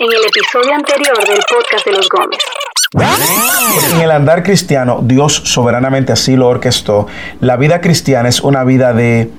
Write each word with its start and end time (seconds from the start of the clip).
en 0.00 0.12
el 0.12 0.24
episodio 0.24 0.74
anterior 0.74 1.26
del 1.26 1.40
podcast 1.48 1.84
de 1.84 1.92
los 1.92 2.08
Gómez. 2.08 2.38
En 3.92 4.00
el 4.00 4.10
andar 4.10 4.42
cristiano, 4.42 5.00
Dios 5.02 5.34
soberanamente 5.44 6.12
así 6.12 6.36
lo 6.36 6.46
orquestó. 6.46 7.06
La 7.40 7.56
vida 7.56 7.80
cristiana 7.80 8.28
es 8.28 8.40
una 8.40 8.64
vida 8.64 8.92
de 8.92 9.30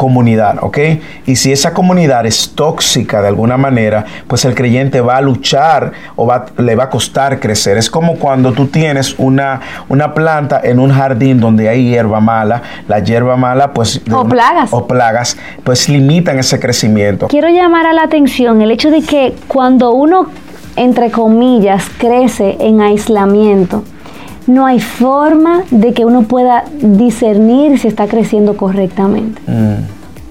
comunidad, 0.00 0.56
¿ok? 0.62 0.78
Y 1.26 1.36
si 1.36 1.52
esa 1.52 1.74
comunidad 1.74 2.24
es 2.24 2.52
tóxica 2.54 3.20
de 3.20 3.28
alguna 3.28 3.58
manera, 3.58 4.06
pues 4.26 4.46
el 4.46 4.54
creyente 4.54 5.02
va 5.02 5.18
a 5.18 5.20
luchar 5.20 5.92
o 6.16 6.24
va, 6.24 6.46
le 6.56 6.74
va 6.74 6.84
a 6.84 6.88
costar 6.88 7.38
crecer. 7.38 7.76
Es 7.76 7.90
como 7.90 8.16
cuando 8.16 8.54
tú 8.54 8.68
tienes 8.68 9.14
una, 9.18 9.60
una 9.90 10.14
planta 10.14 10.58
en 10.64 10.78
un 10.78 10.90
jardín 10.90 11.38
donde 11.38 11.68
hay 11.68 11.90
hierba 11.90 12.18
mala, 12.18 12.62
la 12.88 13.00
hierba 13.00 13.36
mala, 13.36 13.74
pues... 13.74 14.00
O 14.10 14.24
plagas. 14.24 14.72
O 14.72 14.86
plagas, 14.86 15.36
pues 15.64 15.86
limitan 15.86 16.38
ese 16.38 16.58
crecimiento. 16.58 17.26
Quiero 17.28 17.50
llamar 17.50 17.84
a 17.84 17.92
la 17.92 18.04
atención 18.04 18.62
el 18.62 18.70
hecho 18.70 18.90
de 18.90 19.02
que 19.02 19.34
cuando 19.48 19.92
uno, 19.92 20.30
entre 20.76 21.10
comillas, 21.10 21.84
crece 21.98 22.56
en 22.58 22.80
aislamiento, 22.80 23.84
no 24.50 24.66
hay 24.66 24.80
forma 24.80 25.62
de 25.70 25.92
que 25.92 26.04
uno 26.04 26.22
pueda 26.22 26.64
discernir 26.80 27.78
si 27.78 27.88
está 27.88 28.06
creciendo 28.06 28.56
correctamente. 28.56 29.40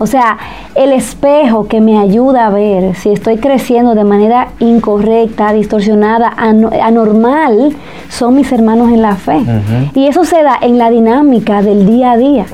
O 0.01 0.07
sea, 0.07 0.37
el 0.75 0.93
espejo 0.93 1.67
que 1.67 1.81
me 1.81 1.99
ayuda 1.99 2.47
a 2.47 2.49
ver 2.49 2.95
si 2.95 3.09
estoy 3.11 3.37
creciendo 3.37 3.95
de 3.95 4.05
manera 4.05 4.47
incorrecta, 4.59 5.51
distorsionada, 5.51 6.33
anormal, 6.37 7.75
son 8.09 8.35
mis 8.35 8.49
hermanos 8.51 8.89
en 8.93 9.01
la 9.01 9.15
fe. 9.15 9.41
Y 9.93 10.07
eso 10.07 10.23
se 10.23 10.41
da 10.41 10.57
en 10.61 10.77
la 10.77 10.89
dinámica 10.89 11.61
del 11.61 11.85
día 11.85 12.13
a 12.13 12.17
día. 12.17 12.45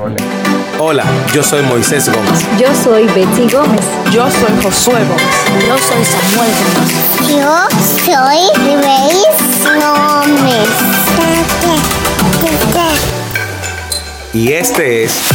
Hola, 0.80 1.04
yo 1.34 1.42
soy 1.42 1.62
Moisés 1.64 2.12
Gómez. 2.12 2.46
Yo 2.60 2.68
soy 2.84 3.06
Betsy 3.06 3.48
Gómez. 3.50 3.82
Yo 4.12 4.30
soy 4.30 4.62
Josué 4.62 4.94
Gómez. 4.94 5.68
Yo 5.68 5.78
soy 5.78 6.04
Samuel 6.04 6.52
Gómez. 6.76 7.06
Yo 7.30 7.56
soy 8.04 8.40
Grace 8.76 9.25
Gómez. 9.66 10.70
Y 14.34 14.52
este 14.54 15.04
es 15.04 15.30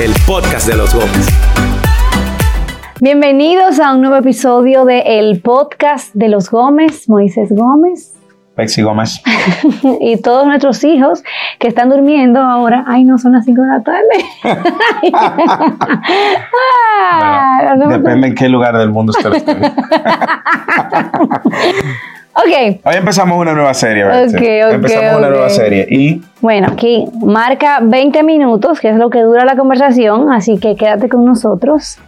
el 0.00 0.12
podcast 0.26 0.66
de 0.66 0.76
los 0.76 0.94
Gómez. 0.94 1.28
Bienvenidos 3.00 3.78
a 3.78 3.94
un 3.94 4.00
nuevo 4.00 4.16
episodio 4.16 4.84
de 4.84 5.18
el 5.18 5.40
podcast 5.40 6.14
de 6.14 6.28
los 6.28 6.50
Gómez, 6.50 7.08
Moisés 7.08 7.50
Gómez. 7.50 8.14
Pexi 8.56 8.82
Gómez. 8.82 9.22
y 10.00 10.20
todos 10.20 10.46
nuestros 10.46 10.82
hijos 10.84 11.22
que 11.58 11.68
están 11.68 11.88
durmiendo 11.88 12.40
ahora. 12.40 12.84
Ay, 12.86 13.04
no, 13.04 13.18
son 13.18 13.32
las 13.32 13.44
5 13.44 13.62
de 13.62 13.68
la 13.68 13.82
tarde. 13.82 14.02
ah, 17.12 17.74
depende 17.88 18.28
en 18.28 18.34
qué 18.34 18.48
lugar 18.48 18.76
del 18.76 18.90
mundo 18.90 19.12
usted 19.16 19.34
esté. 19.34 19.56
Ok. 22.34 22.80
Hoy 22.84 22.94
empezamos 22.96 23.38
una 23.38 23.52
nueva 23.52 23.74
serie, 23.74 24.04
¿verdad? 24.04 24.28
Okay, 24.28 24.62
okay, 24.62 24.74
empezamos 24.74 25.18
una 25.18 25.28
nueva 25.28 25.48
serie 25.50 25.86
y... 25.88 26.22
Bueno, 26.40 26.68
aquí 26.72 27.04
marca 27.22 27.80
20 27.82 28.22
minutos, 28.22 28.80
que 28.80 28.88
es 28.88 28.96
lo 28.96 29.10
que 29.10 29.20
dura 29.20 29.44
la 29.44 29.56
conversación, 29.56 30.32
así 30.32 30.58
que 30.58 30.74
quédate 30.74 31.08
con 31.08 31.24
nosotros. 31.24 31.98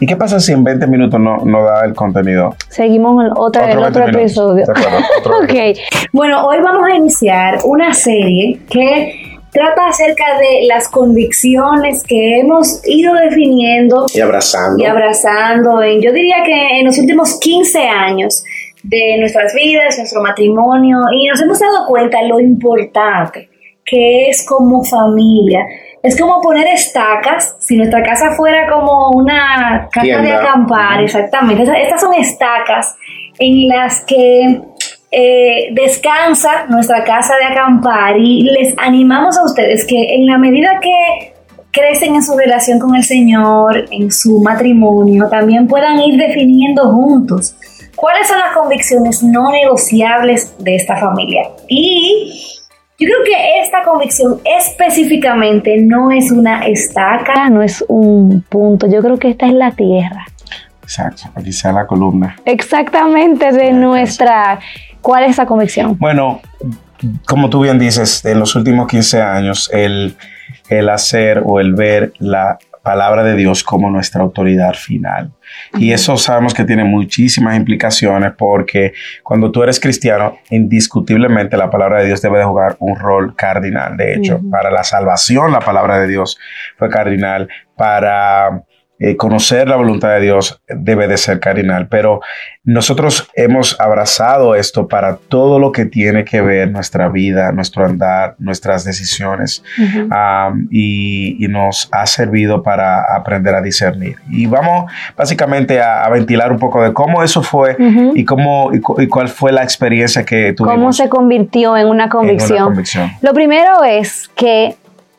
¿Y 0.00 0.06
qué 0.06 0.16
pasa 0.16 0.40
si 0.40 0.52
en 0.52 0.64
20 0.64 0.86
minutos 0.86 1.18
no, 1.20 1.38
no 1.44 1.64
da 1.64 1.84
el 1.84 1.94
contenido? 1.94 2.54
Seguimos 2.68 3.24
en 3.24 3.32
otra, 3.36 3.70
el 3.70 3.78
otro 3.78 4.08
episodio. 4.08 4.64
ok. 5.42 5.78
Bueno, 6.12 6.46
hoy 6.46 6.58
vamos 6.62 6.88
a 6.88 6.96
iniciar 6.96 7.58
una 7.64 7.92
serie 7.92 8.60
que 8.70 9.38
trata 9.50 9.88
acerca 9.88 10.38
de 10.38 10.66
las 10.66 10.88
convicciones 10.88 12.04
que 12.04 12.40
hemos 12.40 12.80
ido 12.86 13.14
definiendo 13.14 14.06
y 14.14 14.20
abrazando. 14.20 14.82
Y 14.82 14.86
abrazando 14.86 15.82
en, 15.82 16.00
yo 16.00 16.12
diría 16.12 16.44
que 16.44 16.78
en 16.78 16.86
los 16.86 16.98
últimos 16.98 17.38
15 17.40 17.88
años 17.88 18.44
de 18.82 19.18
nuestras 19.18 19.54
vidas, 19.54 19.98
nuestro 19.98 20.22
matrimonio, 20.22 20.98
y 21.12 21.28
nos 21.28 21.40
hemos 21.40 21.58
dado 21.58 21.86
cuenta 21.86 22.22
lo 22.22 22.40
importante 22.40 23.48
que 23.84 24.28
es 24.28 24.44
como 24.46 24.84
familia. 24.84 25.66
Es 26.02 26.18
como 26.18 26.40
poner 26.40 26.66
estacas, 26.68 27.56
si 27.58 27.76
nuestra 27.76 28.02
casa 28.02 28.32
fuera 28.36 28.70
como 28.70 29.10
una 29.10 29.88
casa 29.90 30.20
de 30.20 30.32
acampar, 30.32 31.02
exactamente. 31.02 31.64
Estas 31.82 32.00
son 32.00 32.14
estacas 32.14 32.94
en 33.38 33.68
las 33.68 34.04
que 34.04 34.60
eh, 35.10 35.68
descansa 35.72 36.66
nuestra 36.68 37.02
casa 37.02 37.34
de 37.36 37.46
acampar 37.46 38.16
y 38.18 38.42
les 38.42 38.74
animamos 38.78 39.38
a 39.38 39.44
ustedes 39.44 39.86
que 39.86 40.14
en 40.14 40.26
la 40.26 40.38
medida 40.38 40.78
que 40.80 41.32
crecen 41.72 42.14
en 42.14 42.22
su 42.22 42.36
relación 42.36 42.78
con 42.78 42.94
el 42.94 43.04
Señor, 43.04 43.86
en 43.90 44.10
su 44.12 44.40
matrimonio, 44.40 45.28
también 45.28 45.66
puedan 45.66 45.98
ir 46.00 46.18
definiendo 46.18 46.92
juntos 46.92 47.56
¿Cuáles 47.98 48.28
son 48.28 48.38
las 48.38 48.56
convicciones 48.56 49.24
no 49.24 49.50
negociables 49.50 50.54
de 50.60 50.76
esta 50.76 50.96
familia? 50.96 51.48
Y 51.66 52.32
yo 52.96 53.08
creo 53.08 53.24
que 53.24 53.60
esta 53.60 53.82
convicción 53.82 54.40
específicamente 54.44 55.78
no 55.78 56.12
es 56.12 56.30
una 56.30 56.64
estaca, 56.64 57.50
no 57.50 57.60
es 57.60 57.84
un 57.88 58.44
punto, 58.48 58.86
yo 58.86 59.02
creo 59.02 59.18
que 59.18 59.30
esta 59.30 59.46
es 59.46 59.52
la 59.52 59.72
tierra. 59.72 60.26
Exacto, 60.80 61.24
aquí 61.34 61.52
sea 61.52 61.72
la 61.72 61.88
columna. 61.88 62.36
Exactamente, 62.44 63.50
de 63.50 63.72
nuestra... 63.72 64.60
¿Cuál 65.02 65.24
es 65.24 65.32
esa 65.32 65.46
convicción? 65.46 65.98
Bueno, 65.98 66.40
como 67.26 67.50
tú 67.50 67.62
bien 67.62 67.80
dices, 67.80 68.24
en 68.24 68.38
los 68.38 68.54
últimos 68.54 68.86
15 68.86 69.22
años, 69.22 69.70
el, 69.72 70.16
el 70.68 70.88
hacer 70.88 71.42
o 71.44 71.58
el 71.58 71.74
ver 71.74 72.12
la 72.20 72.58
palabra 72.88 73.22
de 73.22 73.36
Dios 73.36 73.62
como 73.62 73.90
nuestra 73.90 74.22
autoridad 74.22 74.72
final. 74.72 75.30
Y 75.74 75.92
eso 75.92 76.16
sabemos 76.16 76.54
que 76.54 76.64
tiene 76.64 76.84
muchísimas 76.84 77.54
implicaciones 77.54 78.32
porque 78.32 78.94
cuando 79.22 79.52
tú 79.52 79.62
eres 79.62 79.78
cristiano, 79.78 80.38
indiscutiblemente 80.48 81.58
la 81.58 81.68
palabra 81.68 82.00
de 82.00 82.06
Dios 82.06 82.22
debe 82.22 82.38
de 82.38 82.44
jugar 82.46 82.76
un 82.78 82.98
rol 82.98 83.36
cardinal. 83.36 83.94
De 83.98 84.14
hecho, 84.14 84.40
para 84.50 84.70
la 84.70 84.84
salvación 84.84 85.52
la 85.52 85.60
palabra 85.60 85.98
de 85.98 86.08
Dios 86.08 86.38
fue 86.78 86.88
cardinal. 86.88 87.46
Para 87.76 88.62
eh, 89.00 89.16
conocer 89.16 89.68
la 89.68 89.76
voluntad 89.76 90.08
de 90.10 90.20
Dios 90.20 90.60
debe 90.68 91.06
de 91.06 91.16
ser 91.16 91.38
cardinal, 91.38 91.86
pero 91.88 92.20
nosotros 92.64 93.30
hemos 93.34 93.80
abrazado 93.80 94.56
esto 94.56 94.88
para 94.88 95.16
todo 95.16 95.60
lo 95.60 95.70
que 95.70 95.84
tiene 95.84 96.24
que 96.24 96.40
ver 96.40 96.70
nuestra 96.70 97.08
vida, 97.08 97.52
nuestro 97.52 97.86
andar, 97.86 98.34
nuestras 98.38 98.84
decisiones 98.84 99.62
y, 100.70 101.46
nos 101.48 101.88
ha 101.92 102.04
servido 102.06 102.62
para 102.62 103.16
aprender 103.16 103.54
a 103.54 103.62
discernir. 103.62 104.16
Y 104.28 104.44
vamos 104.46 104.90
básicamente 105.16 105.80
a, 105.80 106.06
ventilar 106.10 106.52
un 106.52 106.58
poco 106.58 106.82
de 106.82 106.92
cómo 106.92 107.22
eso 107.22 107.42
fue 107.42 107.76
y, 108.14 108.24
cómo, 108.24 108.70
y, 108.74 108.80
cuál 108.80 109.28
fue 109.28 109.50
la 109.50 109.62
experiencia 109.62 110.24
que 110.24 110.52
tuvimos. 110.52 110.76
¿Cómo 110.76 110.92
se 110.92 111.08
convirtió 111.08 111.76
en 111.76 111.86
una 111.86 112.10
convicción? 112.10 112.50
En 112.50 112.62
una 112.64 112.64
convicción. 112.66 113.10
Lo 113.22 113.32
primero 113.32 113.82
es 113.84 114.28
que 114.34 114.76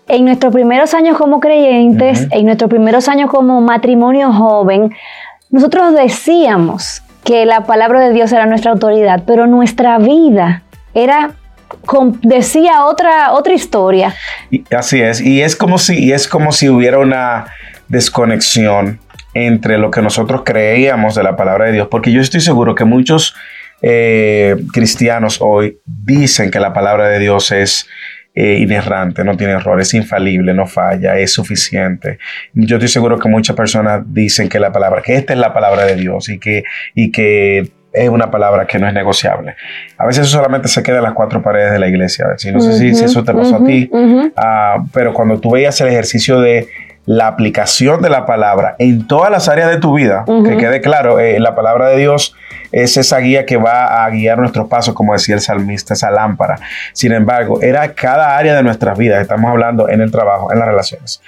en 0.09 0.25
nuestros 0.25 0.51
primeros 0.51 0.93
años 0.93 1.17
como 1.17 1.39
creyentes, 1.39 2.27
en 2.31 2.45
nuestros 2.45 2.69
primeros 2.69 3.07
años 3.07 3.29
como 3.29 3.61
matrimonio 3.61 4.33
joven, 4.33 4.93
nosotros 5.51 5.93
decíamos 5.93 7.03
que 7.23 7.45
la 7.45 7.65
palabra 7.65 8.01
de 8.01 8.13
Dios 8.13 8.31
era 8.31 8.45
nuestra 8.45 8.71
autoridad, 8.71 9.23
pero 9.25 9.47
nuestra 9.47 9.97
vida 9.99 10.63
era 10.93 11.31
decía 12.21 12.85
otra 12.85 13.31
otra 13.33 13.53
historia. 13.53 14.15
Y 14.49 14.63
así 14.73 14.99
es, 15.01 15.21
y 15.21 15.41
es 15.41 15.55
como 15.55 15.77
si 15.77 16.11
es 16.11 16.27
como 16.27 16.51
si 16.51 16.69
hubiera 16.69 16.99
una 16.99 17.45
desconexión 17.87 18.99
entre 19.33 19.77
lo 19.77 19.91
que 19.91 20.01
nosotros 20.01 20.41
creíamos 20.43 21.13
de 21.15 21.23
la 21.23 21.35
palabra 21.35 21.65
de 21.65 21.73
Dios, 21.73 21.87
porque 21.89 22.11
yo 22.11 22.21
estoy 22.21 22.41
seguro 22.41 22.73
que 22.73 22.85
muchos 22.85 23.35
eh, 23.81 24.57
cristianos 24.73 25.37
hoy 25.39 25.79
dicen 25.85 26.51
que 26.51 26.59
la 26.59 26.73
palabra 26.73 27.07
de 27.07 27.19
Dios 27.19 27.51
es 27.51 27.87
eh, 28.35 28.59
inerrante, 28.59 29.23
no 29.23 29.35
tiene 29.35 29.53
errores, 29.53 29.87
es 29.87 29.93
infalible, 29.95 30.53
no 30.53 30.65
falla, 30.65 31.17
es 31.17 31.33
suficiente. 31.33 32.19
Yo 32.53 32.77
estoy 32.77 32.89
seguro 32.89 33.17
que 33.19 33.27
muchas 33.27 33.55
personas 33.55 34.01
dicen 34.05 34.49
que 34.49 34.59
la 34.59 34.71
palabra, 34.71 35.01
que 35.01 35.15
esta 35.15 35.33
es 35.33 35.39
la 35.39 35.53
palabra 35.53 35.85
de 35.85 35.95
Dios 35.95 36.29
y 36.29 36.39
que, 36.39 36.63
y 36.95 37.11
que 37.11 37.71
es 37.91 38.09
una 38.09 38.29
palabra 38.29 38.67
que 38.67 38.77
no 38.77 38.87
es 38.87 38.93
negociable. 38.93 39.55
A 39.97 40.05
veces 40.05 40.27
eso 40.27 40.37
solamente 40.37 40.67
se 40.67 40.83
queda 40.83 40.97
en 40.97 41.03
las 41.03 41.13
cuatro 41.13 41.41
paredes 41.41 41.71
de 41.71 41.79
la 41.79 41.87
iglesia. 41.87 42.27
no 42.53 42.61
sé 42.61 42.73
si, 42.73 43.03
eso 43.03 43.23
te 43.23 43.33
pasó 43.33 43.57
a 43.57 43.63
ti, 43.65 43.89
ah, 44.35 44.83
pero 44.93 45.13
cuando 45.13 45.39
tú 45.39 45.51
veías 45.51 45.79
el 45.81 45.87
ejercicio 45.87 46.39
de 46.39 46.67
la 47.05 47.27
aplicación 47.27 48.01
de 48.03 48.09
la 48.09 48.27
palabra 48.27 48.75
en 48.77 49.07
todas 49.07 49.31
las 49.31 49.49
áreas 49.49 49.71
de 49.71 49.77
tu 49.77 49.95
vida, 49.95 50.23
que 50.45 50.57
quede 50.57 50.81
claro, 50.81 51.19
eh, 51.19 51.39
la 51.39 51.55
palabra 51.55 51.89
de 51.89 51.97
Dios 51.97 52.35
es 52.71 52.97
esa 52.97 53.17
guía 53.19 53.45
que 53.45 53.57
va 53.57 54.03
a 54.03 54.09
guiar 54.09 54.37
nuestros 54.39 54.67
pasos, 54.67 54.93
como 54.93 55.13
decía 55.13 55.35
el 55.35 55.41
salmista, 55.41 55.93
esa 55.93 56.11
lámpara. 56.11 56.59
Sin 56.93 57.11
embargo, 57.11 57.61
era 57.61 57.93
cada 57.93 58.37
área 58.37 58.55
de 58.55 58.63
nuestras 58.63 58.97
vidas, 58.97 59.21
estamos 59.21 59.49
hablando 59.49 59.89
en 59.89 60.01
el 60.01 60.11
trabajo, 60.11 60.51
en 60.51 60.59
las 60.59 60.67
relaciones 60.67 61.21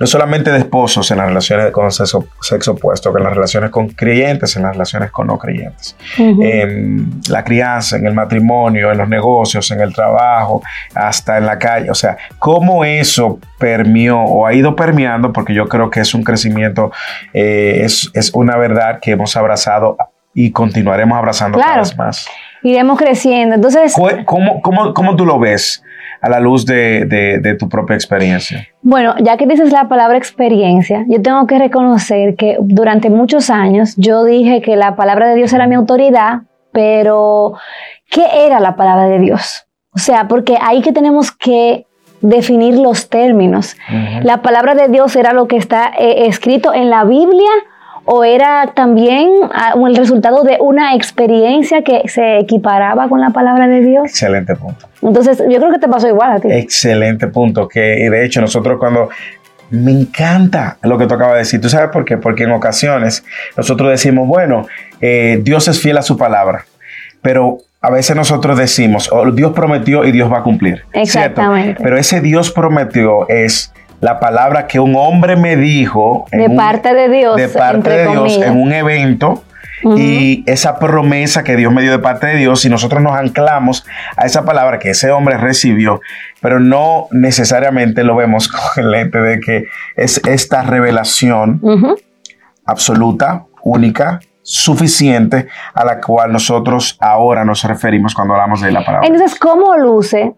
no 0.00 0.06
solamente 0.06 0.50
de 0.50 0.58
esposos 0.58 1.10
en 1.10 1.18
las 1.18 1.26
relaciones 1.26 1.70
con 1.72 1.92
sexo, 1.92 2.26
sexo 2.40 2.72
opuesto, 2.72 3.12
que 3.12 3.18
en 3.18 3.24
las 3.24 3.34
relaciones 3.34 3.68
con 3.68 3.90
creyentes, 3.90 4.56
en 4.56 4.62
las 4.62 4.72
relaciones 4.72 5.10
con 5.10 5.26
no 5.26 5.38
creyentes, 5.38 5.94
en 6.16 7.20
la 7.28 7.44
crianza, 7.44 7.98
en 7.98 8.06
el 8.06 8.14
matrimonio, 8.14 8.90
en 8.90 8.96
los 8.96 9.08
negocios, 9.10 9.70
en 9.70 9.80
el 9.82 9.92
trabajo, 9.92 10.62
hasta 10.94 11.36
en 11.36 11.44
la 11.44 11.58
calle. 11.58 11.90
O 11.90 11.94
sea, 11.94 12.16
cómo 12.38 12.82
eso 12.86 13.38
permeó 13.58 14.24
o 14.24 14.46
ha 14.46 14.54
ido 14.54 14.74
permeando, 14.74 15.34
porque 15.34 15.52
yo 15.52 15.68
creo 15.68 15.90
que 15.90 16.00
es 16.00 16.14
un 16.14 16.22
crecimiento, 16.22 16.90
eh, 17.34 17.82
es, 17.84 18.10
es 18.14 18.30
una 18.32 18.56
verdad 18.56 19.00
que 19.02 19.10
hemos 19.10 19.36
abrazado 19.36 19.98
y 20.34 20.52
continuaremos 20.52 21.16
abrazando 21.18 21.58
cada 21.58 21.72
Claro. 21.74 21.82
vez 21.88 21.96
más. 21.98 22.28
Iremos 22.62 22.98
creciendo. 22.98 23.54
Entonces, 23.56 23.94
¿Cómo, 24.26 24.60
cómo, 24.62 24.94
cómo 24.94 25.16
tú 25.16 25.24
lo 25.26 25.38
ves 25.38 25.82
a 26.22 26.28
la 26.28 26.38
luz 26.40 26.66
de, 26.66 27.06
de- 27.06 27.38
de 27.38 27.54
tu 27.54 27.68
propia 27.68 27.94
experiencia? 27.96 28.68
Bueno, 28.82 29.14
ya 29.20 29.36
que 29.38 29.46
dices 29.46 29.72
la 29.72 29.88
palabra 29.88 30.18
experiencia, 30.18 31.04
yo 31.08 31.20
tengo 31.22 31.46
que 31.46 31.58
reconocer 31.58 32.36
que 32.36 32.56
durante 32.60 33.08
muchos 33.10 33.48
años 33.50 33.94
yo 33.96 34.24
dije 34.24 34.60
que 34.60 34.76
la 34.76 34.94
palabra 34.96 35.28
de 35.28 35.36
Dios 35.36 35.52
era 35.52 35.66
mi 35.66 35.74
autoridad, 35.74 36.42
pero 36.72 37.54
¿qué 38.10 38.24
era 38.46 38.60
la 38.60 38.76
palabra 38.76 39.06
de 39.06 39.18
Dios? 39.18 39.66
O 39.94 39.98
sea, 39.98 40.28
porque 40.28 40.56
ahí 40.60 40.82
que 40.82 40.92
tenemos 40.92 41.32
que 41.32 41.86
definir 42.20 42.74
los 42.78 43.08
términos. 43.08 43.76
¿La 44.22 44.42
palabra 44.42 44.74
de 44.74 44.88
Dios 44.88 45.16
era 45.16 45.32
lo 45.32 45.48
que 45.48 45.56
está 45.56 45.90
eh, 45.98 46.26
escrito 46.26 46.74
en 46.74 46.90
la 46.90 47.04
Biblia 47.04 47.48
o 48.04 48.24
era 48.24 48.72
también 48.74 49.28
ah, 49.52 49.74
el 49.86 49.96
resultado 49.96 50.42
de 50.42 50.58
una 50.60 50.94
experiencia 50.94 51.82
que 51.82 52.02
se 52.08 52.38
equiparaba 52.38 53.08
con 53.08 53.20
la 53.20 53.30
palabra 53.30 53.68
de 53.68 53.80
Dios? 53.80 54.04
Excelente 54.06 54.56
punto. 54.56 54.86
Entonces, 55.02 55.38
yo 55.38 55.58
creo 55.58 55.72
que 55.72 55.78
te 55.78 55.88
pasó 55.88 56.08
igual 56.08 56.32
a 56.32 56.40
ti. 56.40 56.48
Excelente 56.50 57.26
punto. 57.28 57.68
Que 57.68 57.80
de 57.80 58.24
hecho 58.24 58.40
nosotros 58.40 58.78
cuando... 58.78 59.08
Me 59.72 59.92
encanta 59.92 60.78
lo 60.82 60.98
que 60.98 61.06
tú 61.06 61.14
acabas 61.14 61.34
de 61.34 61.38
decir. 61.40 61.60
¿Tú 61.60 61.68
sabes 61.68 61.90
por 61.90 62.04
qué? 62.04 62.16
Porque 62.16 62.42
en 62.42 62.50
ocasiones 62.50 63.24
nosotros 63.56 63.88
decimos, 63.88 64.26
bueno, 64.26 64.66
eh, 65.00 65.38
Dios 65.44 65.68
es 65.68 65.80
fiel 65.80 65.96
a 65.96 66.02
su 66.02 66.16
palabra, 66.16 66.64
pero 67.22 67.58
a 67.80 67.90
veces 67.90 68.14
nosotros 68.16 68.58
decimos, 68.58 69.08
oh, 69.12 69.30
Dios 69.30 69.52
prometió 69.52 70.04
y 70.04 70.12
Dios 70.12 70.30
va 70.30 70.38
a 70.38 70.42
cumplir. 70.42 70.82
¿cierto? 70.92 70.98
Exactamente. 71.00 71.82
Pero 71.82 71.96
ese 71.96 72.20
Dios 72.20 72.50
prometió 72.50 73.28
es 73.28 73.72
la 74.00 74.18
palabra 74.20 74.66
que 74.66 74.80
un 74.80 74.94
hombre 74.96 75.36
me 75.36 75.56
dijo. 75.56 76.26
De 76.32 76.46
un- 76.46 76.56
parte 76.56 76.94
de 76.94 77.08
Dios, 77.08 77.36
De 77.36 77.48
parte 77.48 77.76
entre 77.76 77.96
de 77.98 78.02
Dios 78.08 78.16
comillas. 78.16 78.50
en 78.50 78.60
un 78.62 78.72
evento. 78.72 79.44
Y 79.96 80.44
esa 80.46 80.78
promesa 80.78 81.42
que 81.42 81.56
Dios 81.56 81.72
me 81.72 81.80
dio 81.80 81.90
de 81.90 81.98
parte 82.00 82.26
de 82.26 82.36
Dios, 82.36 82.60
si 82.60 82.68
nosotros 82.68 83.00
nos 83.02 83.14
anclamos 83.16 83.86
a 84.14 84.26
esa 84.26 84.44
palabra 84.44 84.78
que 84.78 84.90
ese 84.90 85.10
hombre 85.10 85.38
recibió, 85.38 86.02
pero 86.42 86.60
no 86.60 87.06
necesariamente 87.12 88.04
lo 88.04 88.14
vemos 88.14 88.48
con 88.74 88.84
el 88.84 88.90
lente 88.90 89.18
de 89.22 89.40
que 89.40 89.64
es 89.96 90.20
esta 90.26 90.60
revelación 90.62 91.62
absoluta, 92.66 93.44
única, 93.62 94.20
suficiente, 94.42 95.46
a 95.74 95.84
la 95.84 96.00
cual 96.00 96.32
nosotros 96.32 96.96
ahora 97.00 97.44
nos 97.44 97.64
referimos 97.64 98.14
cuando 98.14 98.34
hablamos 98.34 98.60
de 98.60 98.72
la 98.72 98.84
palabra. 98.84 99.06
Entonces, 99.08 99.38
¿cómo 99.38 99.76
luce? 99.76 100.34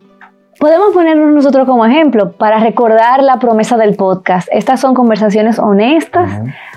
Podemos 0.59 0.93
ponerlo 0.93 1.31
nosotros 1.31 1.67
como 1.67 1.87
ejemplo 1.87 2.33
para 2.33 2.59
recordar 2.59 3.23
la 3.23 3.39
promesa 3.39 3.77
del 3.77 3.97
podcast. 3.97 4.49
Estas 4.53 4.81
son 4.81 4.95
conversaciones 4.95 5.59
honestas 5.59 6.31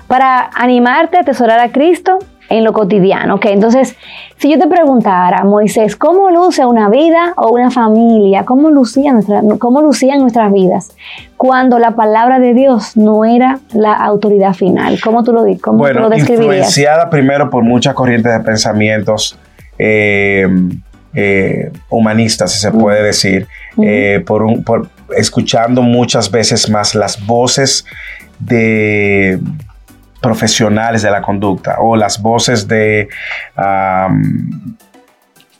para 0.07 0.50
animarte 0.56 1.18
a 1.18 1.22
atesorar 1.22 1.60
a 1.60 1.72
Cristo 1.72 2.19
en 2.50 2.63
lo 2.63 2.74
cotidiano. 2.74 3.36
¿ok? 3.36 3.45
Entonces, 3.48 3.95
si 4.38 4.51
yo 4.51 4.60
te 4.60 4.68
preguntara, 4.68 5.44
Moisés, 5.44 5.95
¿cómo 5.95 6.30
luce 6.30 6.66
una 6.66 6.89
vida 6.89 7.33
o 7.38 7.51
una 7.51 7.72
familia? 7.72 8.45
¿Cómo, 8.45 8.69
lucía 8.69 9.13
nuestra, 9.13 9.42
¿Cómo 9.60 9.81
lucían 9.81 10.19
nuestras 10.19 10.51
vidas 10.51 10.95
cuando 11.38 11.80
la 11.80 11.92
palabra 11.92 12.39
de 12.39 12.54
Dios 12.54 12.95
no 12.95 13.25
era 13.25 13.60
la 13.74 13.94
autoridad 13.94 14.54
final? 14.54 15.00
¿Cómo 15.04 15.24
tú 15.24 15.33
lo, 15.33 15.42
cómo 15.62 15.77
tú 15.77 15.83
bueno, 15.83 16.01
lo 16.01 16.10
describirías? 16.10 16.45
influenciada 16.45 17.10
primero 17.10 17.50
por 17.50 17.63
muchas 17.63 17.94
corrientes 17.94 18.31
de 18.31 18.39
pensamientos 18.39 19.38
eh, 19.77 20.48
eh, 21.15 21.71
humanistas, 21.89 22.51
si 22.53 22.59
se 22.59 22.71
puede 22.71 23.01
decir, 23.03 23.47
eh, 23.81 24.21
por, 24.25 24.44
un- 24.44 24.63
por 24.63 24.89
escuchando 25.15 25.81
muchas 25.81 26.29
veces 26.31 26.69
más 26.69 26.94
las 26.95 27.25
voces 27.25 27.85
de 28.39 29.39
profesionales 30.21 31.01
de 31.03 31.12
la 31.12 31.21
conducta 31.21 31.77
o 31.79 31.95
las 31.95 32.21
voces 32.21 32.67
de 32.67 33.07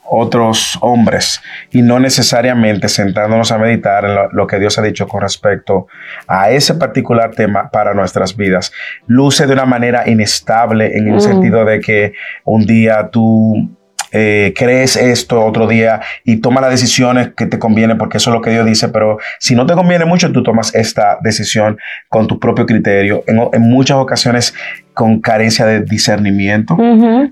otros 0.08 0.78
hombres 0.82 1.42
y 1.72 1.82
no 1.82 2.00
necesariamente 2.00 2.90
sentándonos 2.90 3.52
a 3.52 3.58
meditar 3.58 4.06
en 4.06 4.14
lo, 4.16 4.32
lo 4.32 4.46
que 4.48 4.60
Dios 4.60 4.78
ha 4.78 4.84
dicho 4.84 5.08
con 5.08 5.22
respecto 5.22 5.88
a 6.28 6.52
ese 6.52 6.76
particular 6.76 7.32
tema 7.32 7.70
para 7.72 7.94
nuestras 7.96 8.36
vidas. 8.38 8.72
Luce 9.08 9.48
de 9.48 9.54
una 9.54 9.66
manera 9.66 10.08
inestable 10.08 10.96
en 10.98 11.08
el 11.08 11.16
Mm. 11.16 11.20
sentido 11.22 11.66
de 11.66 11.80
que 11.80 12.14
un 12.44 12.66
día 12.68 13.10
tú 13.12 13.68
eh, 14.12 14.54
crees 14.56 14.96
esto, 14.96 15.44
otro 15.44 15.68
día 15.68 16.02
y 16.24 16.38
toma 16.38 16.62
las 16.62 16.72
decisiones 16.72 17.30
que 17.36 17.46
te 17.46 17.60
conviene 17.60 17.96
porque 17.96 18.18
eso 18.18 18.30
es 18.30 18.34
lo 18.34 18.42
que 18.42 18.52
Dios 18.52 18.66
dice, 18.66 18.90
pero 18.90 19.18
si 19.40 19.56
no 19.56 19.66
te 19.66 19.74
conviene 19.74 20.06
mucho, 20.06 20.32
tú 20.32 20.44
tomas 20.44 20.74
esta 20.76 21.18
decisión 21.22 21.78
con 22.10 22.28
tu 22.28 22.40
propio 22.40 22.66
criterio, 22.66 23.24
en, 23.28 23.42
en 23.54 23.62
muchas 23.62 23.98
ocasiones 23.98 24.54
con 24.96 25.20
carencia 25.20 25.66
de 25.66 25.82
discernimiento. 25.82 26.76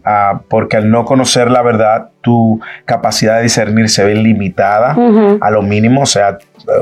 Ah, 0.03 0.41
porque 0.49 0.77
al 0.77 0.91
no 0.91 1.05
conocer 1.05 1.49
la 1.49 1.63
verdad, 1.63 2.09
tu 2.21 2.59
capacidad 2.85 3.37
de 3.37 3.43
discernir 3.43 3.89
se 3.89 4.03
ve 4.03 4.15
limitada 4.15 4.95
a 5.39 5.49
lo 5.49 5.63
mínimo. 5.63 6.01
O 6.01 6.05
sea, 6.05 6.37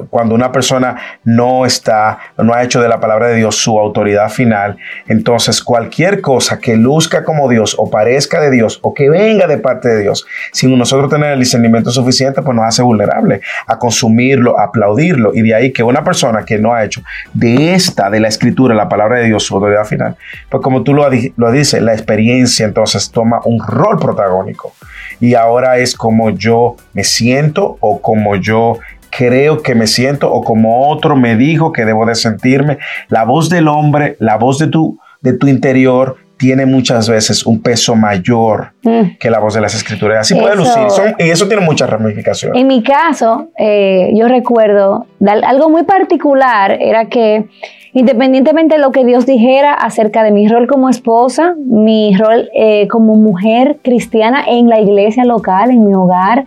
cuando 0.10 0.36
una 0.36 0.52
persona 0.52 0.96
no 1.24 1.66
está, 1.66 2.20
no 2.38 2.54
ha 2.54 2.64
hecho 2.64 2.82
de 2.82 2.90
la 2.90 3.00
palabra 3.00 3.28
de 3.28 3.36
Dios 3.36 3.56
su 3.56 3.80
autoridad 3.80 4.30
final, 4.30 4.78
entonces 5.08 5.62
cualquier 5.64 6.22
cosa 6.22 6.60
que 6.60 6.76
luzca 6.76 7.24
como 7.24 7.50
Dios 7.50 7.76
o 7.78 7.90
parezca 7.90 8.40
de 8.42 8.52
Dios 8.52 8.80
o 8.82 8.94
que 8.94 9.10
venga 9.10 9.48
de 9.48 9.58
parte 9.58 9.90
de 9.90 10.02
Dios, 10.02 10.26
sin 10.52 10.78
nosotros 10.78 11.10
tener 11.10 11.34
el 11.34 11.40
discernimiento 11.40 11.92
suficiente, 11.92 12.42
pues 12.42 12.56
nos 12.56 12.66
hace 12.66 12.82
vulnerable 12.82 13.42
a 13.68 13.78
consumirlo, 13.78 14.60
a 14.60 14.66
aplaudirlo. 14.66 15.32
Y 15.34 15.42
de 15.42 15.56
ahí 15.56 15.72
que 15.72 15.84
una 15.84 16.04
persona 16.04 16.44
que 16.46 16.58
no 16.58 16.74
ha 16.74 16.84
hecho 16.84 17.02
de 17.34 17.74
esta, 17.74 18.10
de 18.10 18.20
la 18.20 18.28
escritura, 18.28 18.76
la 18.76 18.90
palabra 18.90 19.20
de 19.20 19.26
Dios, 19.26 19.44
su 19.44 19.56
autoridad 19.56 19.86
final, 19.86 20.16
pues 20.50 20.62
como 20.64 20.84
tú 20.84 20.94
lo, 20.94 21.08
lo 21.38 21.52
dices, 21.52 21.82
la 21.82 21.94
experiencia 21.94 22.66
entonces 22.66 23.12
toma 23.12 23.42
un 23.46 23.60
rol 23.60 23.98
protagónico. 24.00 24.74
Y 25.20 25.36
ahora 25.36 25.78
es 25.78 25.96
como 25.96 26.32
yo 26.32 26.76
me 26.94 27.04
siento 27.04 27.78
o 27.80 28.02
como 28.02 28.36
yo 28.36 28.80
creo 29.12 29.62
que 29.62 29.76
me 29.76 29.86
siento 29.88 30.32
o 30.32 30.42
como 30.44 30.88
otro 30.90 31.16
me 31.16 31.36
dijo 31.36 31.72
que 31.72 31.86
debo 31.86 32.06
de 32.06 32.16
sentirme. 32.16 32.78
La 33.10 33.26
voz 33.26 33.50
del 33.50 33.68
hombre, 33.68 34.16
la 34.20 34.38
voz 34.38 34.58
de 34.58 34.68
tu, 34.68 34.98
de 35.22 35.34
tu 35.34 35.48
interior 35.48 36.16
tiene 36.38 36.66
muchas 36.66 37.08
veces 37.08 37.46
un 37.46 37.62
peso 37.62 37.96
mayor 37.96 38.74
Mm. 38.84 39.18
que 39.20 39.30
la 39.30 39.38
voz 39.38 39.54
de 39.54 39.62
las 39.62 39.76
escrituras. 39.76 40.22
Así 40.22 40.34
puede 40.34 40.56
Eso- 40.56 40.64
lucir. 40.64 40.90
Son- 40.90 41.14
y 41.20 41.30
eso 41.30 41.48
tiene 41.48 41.64
muchas 41.64 41.88
ramificaciones. 41.88 42.60
En 42.60 42.66
mi 42.68 42.82
caso, 42.82 43.50
eh, 43.60 44.10
yo 44.16 44.28
recuerdo 44.28 45.06
algo 45.44 45.70
muy 45.70 45.84
particular, 45.84 46.78
era 46.82 47.06
que 47.10 47.46
independientemente 47.94 48.76
de 48.76 48.82
lo 48.82 48.92
que 48.92 49.06
Dios 49.06 49.26
dijera 49.28 49.74
acerca 49.74 50.24
de 50.24 50.32
mi 50.32 50.48
rol 50.48 50.66
como 50.66 50.90
esposa, 50.90 51.54
mi 51.64 52.16
rol 52.18 52.50
eh, 52.56 52.88
como 52.88 53.16
mujer 53.16 53.78
cristiana 53.84 54.44
en 54.48 54.68
la 54.68 54.80
iglesia 54.80 55.26
local, 55.26 55.70
en 55.70 55.86
mi 55.86 55.94
hogar, 55.94 56.46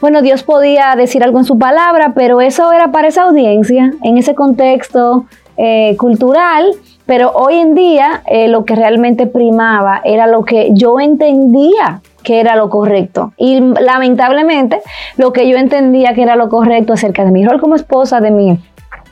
bueno, 0.00 0.22
Dios 0.22 0.42
podía 0.42 0.94
decir 0.96 1.22
algo 1.22 1.38
en 1.38 1.44
su 1.44 1.58
palabra, 1.58 2.12
pero 2.14 2.40
eso 2.40 2.72
era 2.72 2.90
para 2.92 3.08
esa 3.08 3.22
audiencia, 3.22 3.92
en 4.02 4.18
ese 4.18 4.34
contexto 4.34 5.26
eh, 5.56 5.96
cultural. 5.98 6.72
Pero 7.06 7.32
hoy 7.32 7.56
en 7.56 7.74
día 7.74 8.22
eh, 8.26 8.48
lo 8.48 8.64
que 8.64 8.74
realmente 8.74 9.26
primaba 9.26 10.00
era 10.04 10.26
lo 10.26 10.44
que 10.44 10.70
yo 10.72 11.00
entendía 11.00 12.00
que 12.22 12.40
era 12.40 12.56
lo 12.56 12.70
correcto. 12.70 13.34
Y 13.36 13.60
lamentablemente 13.60 14.80
lo 15.16 15.32
que 15.32 15.48
yo 15.48 15.56
entendía 15.58 16.14
que 16.14 16.22
era 16.22 16.34
lo 16.34 16.48
correcto 16.48 16.94
acerca 16.94 17.24
de 17.24 17.30
mi 17.30 17.44
rol 17.44 17.60
como 17.60 17.76
esposa, 17.76 18.20
de 18.20 18.30
mi 18.30 18.58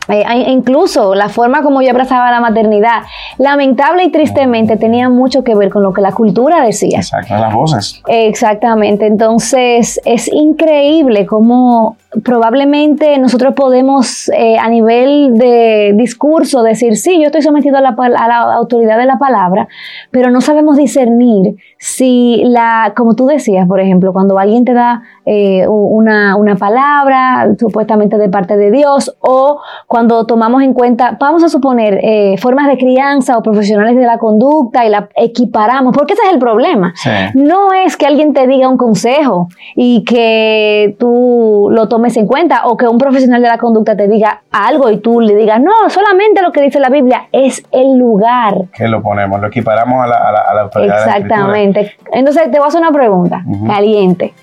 eh, 0.09 0.25
incluso 0.49 1.15
la 1.15 1.29
forma 1.29 1.63
como 1.63 1.83
yo 1.83 1.91
abrazaba 1.91 2.31
la 2.31 2.41
maternidad, 2.41 3.03
lamentable 3.39 4.05
y 4.05 4.11
tristemente 4.11 4.77
tenía 4.77 5.09
mucho 5.09 5.45
que 5.45 5.55
ver 5.55 5.71
con 5.71 5.83
lo 5.83 5.93
que 5.93 6.01
la 6.01 6.13
cultura 6.13 6.65
decía. 6.65 6.99
Exacto, 6.99 7.35
las 7.35 7.55
voces. 7.55 8.03
Exactamente, 8.09 9.07
entonces 9.07 10.01
es 10.05 10.29
increíble 10.33 11.27
cómo 11.27 11.97
probablemente 12.25 13.19
nosotros 13.19 13.55
podemos 13.55 14.29
eh, 14.31 14.59
a 14.59 14.69
nivel 14.69 15.35
de 15.35 15.95
discurso 15.97 16.63
decir, 16.63 16.97
sí, 16.97 17.19
yo 17.19 17.27
estoy 17.27 17.43
sometido 17.43 17.79
a 17.79 17.81
la, 17.81 17.97
a 17.99 18.29
la 18.29 18.55
autoridad 18.55 18.99
de 18.99 19.07
la 19.07 19.19
palabra, 19.19 19.69
pero 20.11 20.31
no 20.31 20.41
sabemos 20.41 20.77
discernir 20.77 21.57
si 21.79 22.43
la, 22.45 22.93
como 22.97 23.15
tú 23.15 23.27
decías, 23.27 23.67
por 23.67 23.81
ejemplo, 23.81 24.13
cuando 24.13 24.39
alguien 24.39 24.65
te 24.65 24.75
da 24.75 25.03
eh, 25.25 25.67
una, 25.69 26.37
una 26.37 26.57
palabra 26.57 27.55
supuestamente 27.59 28.19
de 28.19 28.29
parte 28.29 28.57
de 28.57 28.71
Dios 28.71 29.17
o 29.21 29.61
cuando 29.87 30.27
tomamos 30.27 30.63
en 30.63 30.75
cuenta, 30.75 31.17
vamos 31.19 31.43
a 31.43 31.49
suponer, 31.49 31.99
eh, 32.03 32.37
formas 32.39 32.69
de 32.69 32.77
crianza 32.77 33.39
o 33.39 33.43
profesionales 33.43 33.97
de 33.97 34.05
la 34.05 34.19
conducta 34.19 34.85
y 34.85 34.91
la 34.91 35.09
equiparamos, 35.17 35.97
porque 35.97 36.13
ese 36.13 36.23
es 36.27 36.33
el 36.33 36.39
problema. 36.39 36.93
Sí. 36.95 37.11
No 37.35 37.73
es 37.73 37.97
que 37.97 38.07
alguien 38.07 38.35
te 38.35 38.47
diga 38.47 38.69
un 38.69 38.77
consejo 38.77 39.49
y 39.75 40.05
que 40.05 40.95
tú 40.99 41.69
lo 41.71 41.89
tomes 41.89 42.02
en 42.17 42.27
cuenta 42.27 42.67
o 42.67 42.77
que 42.77 42.87
un 42.87 42.99
profesional 42.99 43.41
de 43.43 43.49
la 43.49 43.59
conducta 43.59 43.97
te 43.97 44.09
diga 44.09 44.43
algo 44.51 44.91
y 44.91 44.99
tú 44.99 45.21
le 45.21 45.35
digas, 45.37 45.61
no, 45.61 45.73
solamente 45.89 46.43
lo 46.43 46.53
que 46.53 46.61
dice 46.63 46.81
la 46.81 46.89
Biblia 46.91 47.29
es 47.33 47.63
el 47.71 47.97
lugar. 47.97 48.55
Que 48.75 48.89
lo 48.89 49.03
ponemos, 49.03 49.41
lo 49.41 49.47
equiparamos 49.49 50.05
a 50.05 50.07
la, 50.09 50.17
a 50.17 50.33
la, 50.55 50.63
a. 50.75 50.85
Exactamente. 50.85 51.97
Entonces 52.13 52.45
te 52.51 52.59
voy 52.59 52.65
a 52.65 52.69
hacer 52.69 52.81
una 52.81 52.93
pregunta 52.93 53.43
caliente. 53.67 54.35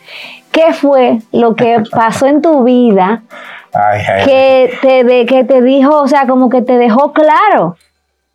¿Qué 0.51 0.73
fue 0.73 1.19
lo 1.31 1.55
que 1.55 1.77
pasó 1.91 2.25
en 2.25 2.41
tu 2.41 2.63
vida 2.63 3.21
Ay, 3.73 4.01
ay, 4.07 4.25
que 4.25 4.71
te, 4.81 5.03
de- 5.03 5.25
que 5.27 5.43
te 5.43 5.61
dijo, 5.61 6.01
o 6.01 6.07
sea, 6.07 6.25
como 6.25 6.49
que 6.49 6.61
te 6.63 6.77
dejó 6.77 7.13
claro 7.13 7.75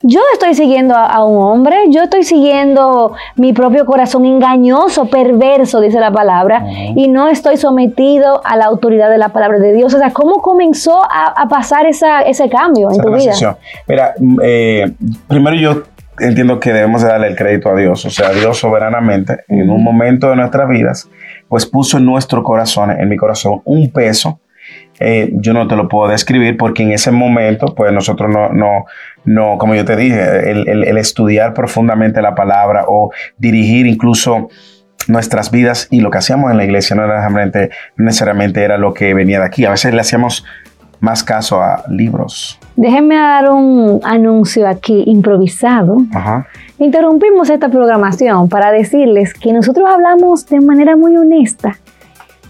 yo 0.07 0.21
estoy 0.35 0.55
siguiendo 0.55 0.95
a, 0.95 1.07
a, 1.07 1.25
un 1.25 1.43
hombre, 1.43 1.77
yo 1.89 2.03
estoy 2.03 2.25
siguiendo 2.25 3.15
mi 3.37 3.55
propio 3.55 3.87
corazón 3.87 4.27
engañoso, 4.27 5.07
perverso, 5.07 5.81
dice 5.81 5.99
la 5.99 6.13
palabra, 6.13 6.63
uh 6.63 6.69
-huh. 6.69 6.93
y 6.95 7.09
no 7.09 7.29
estoy 7.31 7.57
sometido 7.57 8.43
a 8.45 8.57
la 8.57 8.67
autoridad 8.67 9.09
de 9.09 9.17
la 9.17 9.31
palabra 9.31 9.59
de 9.59 9.73
Dios. 9.73 9.95
O 9.95 9.99
sea, 9.99 10.11
¿cómo 10.11 10.43
comenzó 10.43 11.03
a, 11.03 11.33
a 11.35 11.49
pasar 11.49 11.87
esa, 11.87 12.21
ese 12.21 12.51
cambio 12.51 12.91
en 12.91 13.01
tu 13.01 13.09
transición. 13.09 13.57
vida? 13.57 13.75
Mira, 13.89 14.15
eh, 14.43 14.93
primero 15.27 15.57
yo 15.57 15.83
entiendo 16.21 16.61
que 16.61 16.75
debemos 16.75 17.01
de 17.01 17.09
darle 17.09 17.29
el 17.29 17.37
crédito 17.37 17.71
a 17.71 17.75
Dios, 17.75 18.05
o 18.05 18.11
sea, 18.11 18.29
Dios 18.31 18.59
soberanamente, 18.59 19.45
en 19.49 19.71
un 19.71 19.83
momento 19.83 20.29
de 20.29 20.37
nuestras 20.37 20.69
vidas, 20.69 21.09
pues 21.49 21.65
puso 21.65 21.97
en 21.97 22.05
nuestro 22.05 22.43
corazón, 22.43 22.91
en 22.91 23.09
mi 23.09 23.17
corazón, 23.17 23.63
un 23.65 23.91
peso 23.91 24.39
eh, 25.01 25.31
yo 25.35 25.53
no 25.53 25.67
te 25.67 25.77
lo 25.77 25.89
puedo 25.89 26.09
describir 26.11 26.57
porque 26.57 26.83
en 26.83 26.93
ese 26.93 27.11
momento, 27.11 27.75
pues 27.75 27.93
nosotros 27.93 28.31
no, 28.31 28.51
no, 28.51 28.85
no 29.25 29.59
como 29.59 29.75
yo 29.75 29.85
te 29.85 29.97
dije, 29.97 30.51
el, 30.51 30.69
el, 30.69 30.85
el, 30.85 30.99
estudiar 30.99 31.53
profundamente 31.55 32.23
la 32.23 32.35
palabra 32.35 32.85
o 32.87 33.11
dirigir 33.37 33.87
incluso 33.87 34.49
nuestras 35.09 35.51
vidas 35.51 35.89
y 35.91 36.01
lo 36.01 36.11
que 36.11 36.19
hacíamos 36.19 36.51
en 36.51 36.57
la 36.57 36.65
iglesia 36.65 36.97
no, 36.97 37.07
necesariamente, 37.07 37.71
no 37.97 38.05
necesariamente 38.05 38.63
era 38.63 38.79
lo 38.79 38.95
que 38.95 39.15
venía 39.15 39.41
de 39.41 39.47
aquí. 39.47 39.65
A 39.65 39.71
veces 39.71 39.93
le 39.93 40.01
hacíamos 40.01 40.45
más 41.01 41.23
caso 41.23 41.61
a 41.61 41.85
libros. 41.89 42.59
Déjenme 42.77 43.17
dar 43.17 43.51
un 43.51 44.01
anuncio 44.05 44.67
aquí 44.67 45.05
improvisado. 45.07 45.99
Ajá. 46.15 46.47
Interrumpimos 46.79 47.51
esta 47.51 47.69
programación 47.69 48.49
para 48.49 48.73
decirles 48.73 49.35
que 49.35 49.53
nosotros 49.53 49.89
hablamos 49.89 50.47
de 50.47 50.61
manera 50.61 50.97
muy 50.97 51.17
honesta 51.17 51.79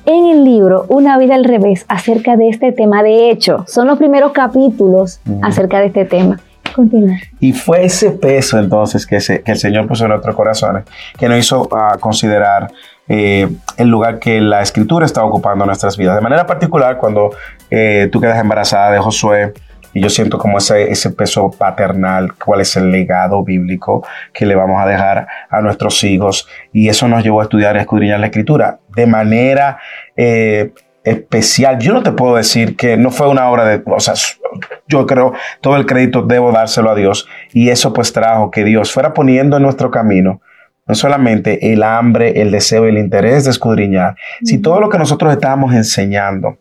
en 0.06 0.26
el 0.26 0.44
libro 0.44 0.86
Una 0.88 1.18
vida 1.18 1.34
al 1.34 1.44
revés 1.44 1.84
acerca 1.88 2.36
de 2.36 2.48
este 2.48 2.72
tema. 2.72 3.02
De 3.02 3.30
hecho, 3.30 3.64
son 3.66 3.86
los 3.86 3.98
primeros 3.98 4.32
capítulos 4.32 5.20
acerca 5.42 5.80
de 5.80 5.86
este 5.86 6.04
tema. 6.04 6.40
Continúa. 6.74 7.16
Y 7.38 7.52
fue 7.52 7.84
ese 7.84 8.10
peso 8.10 8.58
entonces 8.58 9.06
que, 9.06 9.20
se, 9.20 9.42
que 9.42 9.52
el 9.52 9.58
Señor 9.58 9.86
puso 9.86 10.04
en 10.04 10.10
nuestros 10.10 10.34
corazones 10.34 10.84
que 11.16 11.28
nos 11.28 11.38
hizo 11.38 11.62
uh, 11.62 11.98
considerar 12.00 12.72
eh, 13.06 13.48
el 13.76 13.88
lugar 13.88 14.18
que 14.18 14.40
la 14.40 14.62
escritura 14.62 15.06
está 15.06 15.22
ocupando 15.24 15.64
en 15.64 15.68
nuestras 15.68 15.96
vidas. 15.96 16.16
De 16.16 16.20
manera 16.20 16.46
particular, 16.46 16.96
cuando 16.98 17.30
eh, 17.70 18.08
tú 18.10 18.20
quedas 18.20 18.40
embarazada 18.40 18.90
de 18.90 18.98
Josué, 18.98 19.52
y 19.94 20.00
yo 20.02 20.10
siento 20.10 20.38
como 20.38 20.58
ese, 20.58 20.90
ese 20.90 21.10
peso 21.10 21.50
paternal, 21.50 22.34
cuál 22.34 22.60
es 22.60 22.76
el 22.76 22.90
legado 22.90 23.42
bíblico 23.44 24.04
que 24.32 24.44
le 24.44 24.56
vamos 24.56 24.82
a 24.82 24.86
dejar 24.86 25.26
a 25.48 25.60
nuestros 25.62 26.02
hijos. 26.04 26.48
Y 26.72 26.88
eso 26.88 27.06
nos 27.08 27.22
llevó 27.22 27.40
a 27.40 27.44
estudiar 27.44 27.76
y 27.76 27.78
a 27.78 27.82
escudriñar 27.82 28.20
la 28.20 28.26
escritura 28.26 28.80
de 28.94 29.06
manera 29.06 29.78
eh, 30.16 30.72
especial. 31.04 31.78
Yo 31.78 31.92
no 31.92 32.02
te 32.02 32.10
puedo 32.10 32.34
decir 32.34 32.76
que 32.76 32.96
no 32.96 33.10
fue 33.10 33.28
una 33.28 33.48
obra 33.48 33.64
de, 33.64 33.82
o 33.86 34.00
sea, 34.00 34.14
yo 34.88 35.06
creo 35.06 35.32
todo 35.60 35.76
el 35.76 35.86
crédito 35.86 36.22
debo 36.22 36.50
dárselo 36.50 36.90
a 36.90 36.94
Dios. 36.96 37.28
Y 37.52 37.70
eso 37.70 37.92
pues 37.92 38.12
trajo 38.12 38.50
que 38.50 38.64
Dios 38.64 38.92
fuera 38.92 39.14
poniendo 39.14 39.56
en 39.56 39.62
nuestro 39.62 39.90
camino 39.90 40.40
no 40.86 40.94
solamente 40.94 41.72
el 41.72 41.82
hambre, 41.82 42.42
el 42.42 42.50
deseo, 42.50 42.84
el 42.84 42.98
interés 42.98 43.44
de 43.44 43.50
escudriñar, 43.50 44.12
uh 44.12 44.14
-huh. 44.14 44.46
si 44.46 44.58
todo 44.58 44.80
lo 44.80 44.90
que 44.90 44.98
nosotros 44.98 45.32
estábamos 45.32 45.72
enseñando 45.74 46.58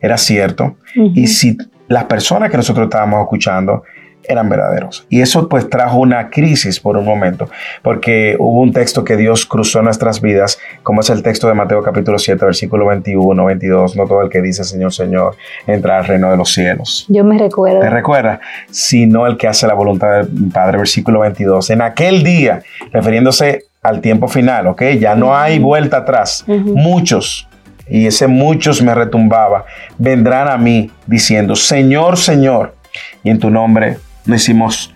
era 0.00 0.16
cierto 0.16 0.76
uh 0.96 1.02
-huh. 1.02 1.12
y 1.14 1.26
si 1.26 1.58
las 1.92 2.04
personas 2.04 2.50
que 2.50 2.56
nosotros 2.56 2.86
estábamos 2.86 3.20
escuchando 3.20 3.84
eran 4.24 4.48
verdaderos. 4.48 5.04
Y 5.08 5.20
eso 5.20 5.48
pues 5.48 5.68
trajo 5.68 5.98
una 5.98 6.30
crisis 6.30 6.80
por 6.80 6.96
un 6.96 7.04
momento, 7.04 7.48
porque 7.82 8.36
hubo 8.38 8.60
un 8.60 8.72
texto 8.72 9.04
que 9.04 9.16
Dios 9.16 9.44
cruzó 9.46 9.80
en 9.80 9.86
nuestras 9.86 10.20
vidas, 10.20 10.58
como 10.82 11.00
es 11.00 11.10
el 11.10 11.22
texto 11.22 11.48
de 11.48 11.54
Mateo 11.54 11.82
capítulo 11.82 12.18
7, 12.18 12.44
versículo 12.44 12.86
21, 12.86 13.44
22, 13.44 13.96
no 13.96 14.06
todo 14.06 14.22
el 14.22 14.30
que 14.30 14.40
dice 14.40 14.64
Señor, 14.64 14.92
Señor, 14.92 15.36
entra 15.66 15.98
al 15.98 16.04
reino 16.04 16.30
de 16.30 16.36
los 16.36 16.52
cielos. 16.52 17.04
Yo 17.08 17.24
me 17.24 17.36
recuerdo. 17.36 17.80
¿Te 17.80 17.90
recuerdas? 17.90 18.40
Sino 18.70 19.26
el 19.26 19.36
que 19.36 19.48
hace 19.48 19.66
la 19.66 19.74
voluntad 19.74 20.24
del 20.24 20.50
Padre, 20.50 20.78
versículo 20.78 21.20
22. 21.20 21.70
En 21.70 21.82
aquel 21.82 22.22
día, 22.22 22.62
refiriéndose 22.92 23.64
al 23.82 24.00
tiempo 24.00 24.28
final, 24.28 24.68
¿ok? 24.68 24.82
Ya 25.00 25.14
no 25.14 25.36
hay 25.36 25.58
vuelta 25.58 25.98
atrás. 25.98 26.44
Uh 26.46 26.52
-huh. 26.52 26.74
Muchos 26.74 27.48
y 27.88 28.06
ese 28.06 28.26
muchos 28.26 28.82
me 28.82 28.94
retumbaba, 28.94 29.64
vendrán 29.98 30.48
a 30.48 30.56
mí 30.56 30.90
diciendo, 31.06 31.56
Señor, 31.56 32.16
Señor, 32.16 32.74
y 33.22 33.30
en 33.30 33.38
tu 33.38 33.50
nombre 33.50 33.98
no 34.24 34.34
hicimos 34.34 34.94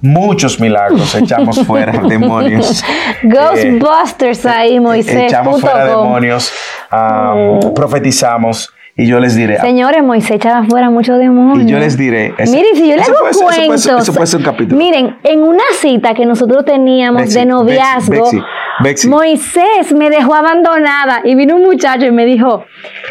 muchos 0.00 0.60
milagros, 0.60 1.14
echamos 1.20 1.64
fuera 1.66 1.92
demonios. 2.08 2.84
Ghostbusters 3.22 4.44
eh, 4.44 4.48
ahí, 4.48 4.80
Moisés. 4.80 5.24
Echamos 5.24 5.60
fuera 5.60 5.86
demonios, 5.86 6.52
um, 6.92 7.56
mm. 7.56 7.74
profetizamos. 7.74 8.70
Y 8.96 9.08
yo 9.08 9.18
les 9.18 9.34
diré. 9.34 9.58
Señores, 9.58 10.04
Moisés 10.04 10.36
echaba 10.36 10.64
fuera 10.66 10.88
muchos 10.88 11.18
demonios. 11.18 11.68
Y 11.68 11.72
yo 11.72 11.80
les 11.80 11.96
diré. 11.96 12.32
Ese, 12.38 12.56
Miren, 12.56 12.76
si 12.76 12.88
yo 12.88 12.96
les 12.96 13.08
hago 13.08 13.18
puede, 13.18 13.66
cuentos. 13.66 13.80
Eso 13.80 13.88
puede, 13.90 14.02
eso 14.02 14.14
puede, 14.14 14.26
ser 14.28 14.38
un 14.38 14.44
capítulo. 14.44 14.78
Miren, 14.78 15.16
en 15.24 15.42
una 15.42 15.64
cita 15.80 16.14
que 16.14 16.24
nosotros 16.24 16.64
teníamos 16.64 17.22
Bexi, 17.22 17.40
de 17.40 17.46
noviazgo, 17.46 18.10
Bexi, 18.12 18.36
Bexi. 18.36 18.42
Moisés 19.08 19.92
me 19.94 20.10
dejó 20.10 20.34
abandonada 20.34 21.20
y 21.24 21.34
vino 21.34 21.56
un 21.56 21.62
muchacho 21.62 22.06
y 22.06 22.10
me 22.10 22.24
dijo, 22.24 22.64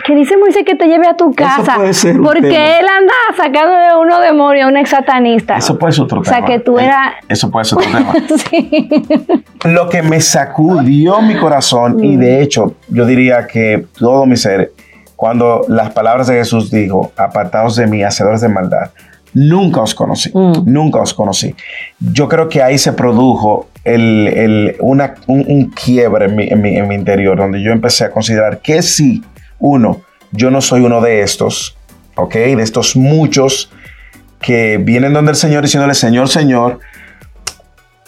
que 0.06 0.16
dice 0.16 0.38
Moisés 0.38 0.64
que 0.66 0.76
te 0.76 0.88
lleve 0.88 1.08
a 1.08 1.16
tu 1.16 1.34
casa. 1.34 1.78
porque 2.24 2.42
tema. 2.42 2.78
él 2.80 2.86
anda 2.88 3.14
sacando 3.36 3.76
de 3.76 3.96
uno 4.00 4.20
demonio 4.20 4.66
a 4.66 4.68
un 4.70 4.78
ex 4.78 4.90
satanista. 4.90 5.58
Eso 5.58 5.78
puede 5.78 5.94
ser 5.94 6.04
otro 6.06 6.22
tema. 6.22 6.38
O 6.38 6.40
sea, 6.40 6.46
que 6.46 6.60
tú 6.60 6.80
eras. 6.80 7.14
Eso 7.28 7.50
puede 7.50 7.66
ser 7.66 7.80
otro 7.80 7.92
tema. 7.92 8.14
sí. 8.50 8.88
Lo 9.66 9.90
que 9.90 10.02
me 10.02 10.20
sacudió 10.22 11.22
mi 11.22 11.36
corazón, 11.36 11.98
mm. 11.98 12.04
y 12.04 12.18
de 12.18 12.42
hecho, 12.42 12.76
yo 12.90 13.06
diría 13.06 13.48
que 13.48 13.86
todo 13.98 14.26
mi 14.26 14.38
ser 14.38 14.72
cuando 15.16 15.62
las 15.70 15.92
palabras 15.92 16.28
de 16.28 16.36
Jesús 16.36 16.70
dijo, 16.70 17.14
apartados 17.16 17.78
de 17.78 17.88
mí, 17.88 18.04
hacedores 18.04 18.42
de 18.42 18.50
maldad, 18.50 18.92
nunca 19.34 19.82
os 19.82 19.96
conocí, 19.96 20.30
mm. 20.34 20.64
nunca 20.66 21.00
os 21.00 21.14
conocí. 21.14 21.56
Yo 22.00 22.28
creo 22.28 22.50
que 22.50 22.62
ahí 22.62 22.78
se 22.78 22.92
produjo 22.92 23.68
el, 23.84 24.28
el, 24.28 24.76
una, 24.80 25.16
un, 25.28 25.44
un, 25.48 25.70
quiebre 25.72 26.26
en 26.26 26.36
mi, 26.36 26.48
en, 26.48 26.62
mi, 26.62 26.78
en 26.78 26.88
mi 26.88 26.96
interior, 26.96 27.38
donde 27.38 27.62
yo 27.62 27.72
empecé 27.72 28.06
a 28.06 28.12
considerar 28.12 28.60
que 28.60 28.82
si, 28.82 29.24
uno, 29.60 30.02
yo 30.32 30.50
no 30.52 30.62
soy 30.62 30.82
uno 30.82 31.02
de 31.02 31.22
estos, 31.22 31.78
¿ok? 32.16 32.34
De 32.34 32.64
estos 32.64 32.96
muchos 32.96 33.72
que 34.42 34.78
vienen 34.78 35.14
donde 35.14 35.32
el 35.32 35.38
Señor 35.38 35.64
diciéndole, 35.64 35.94
Señor, 35.94 36.30
Señor, 36.30 36.80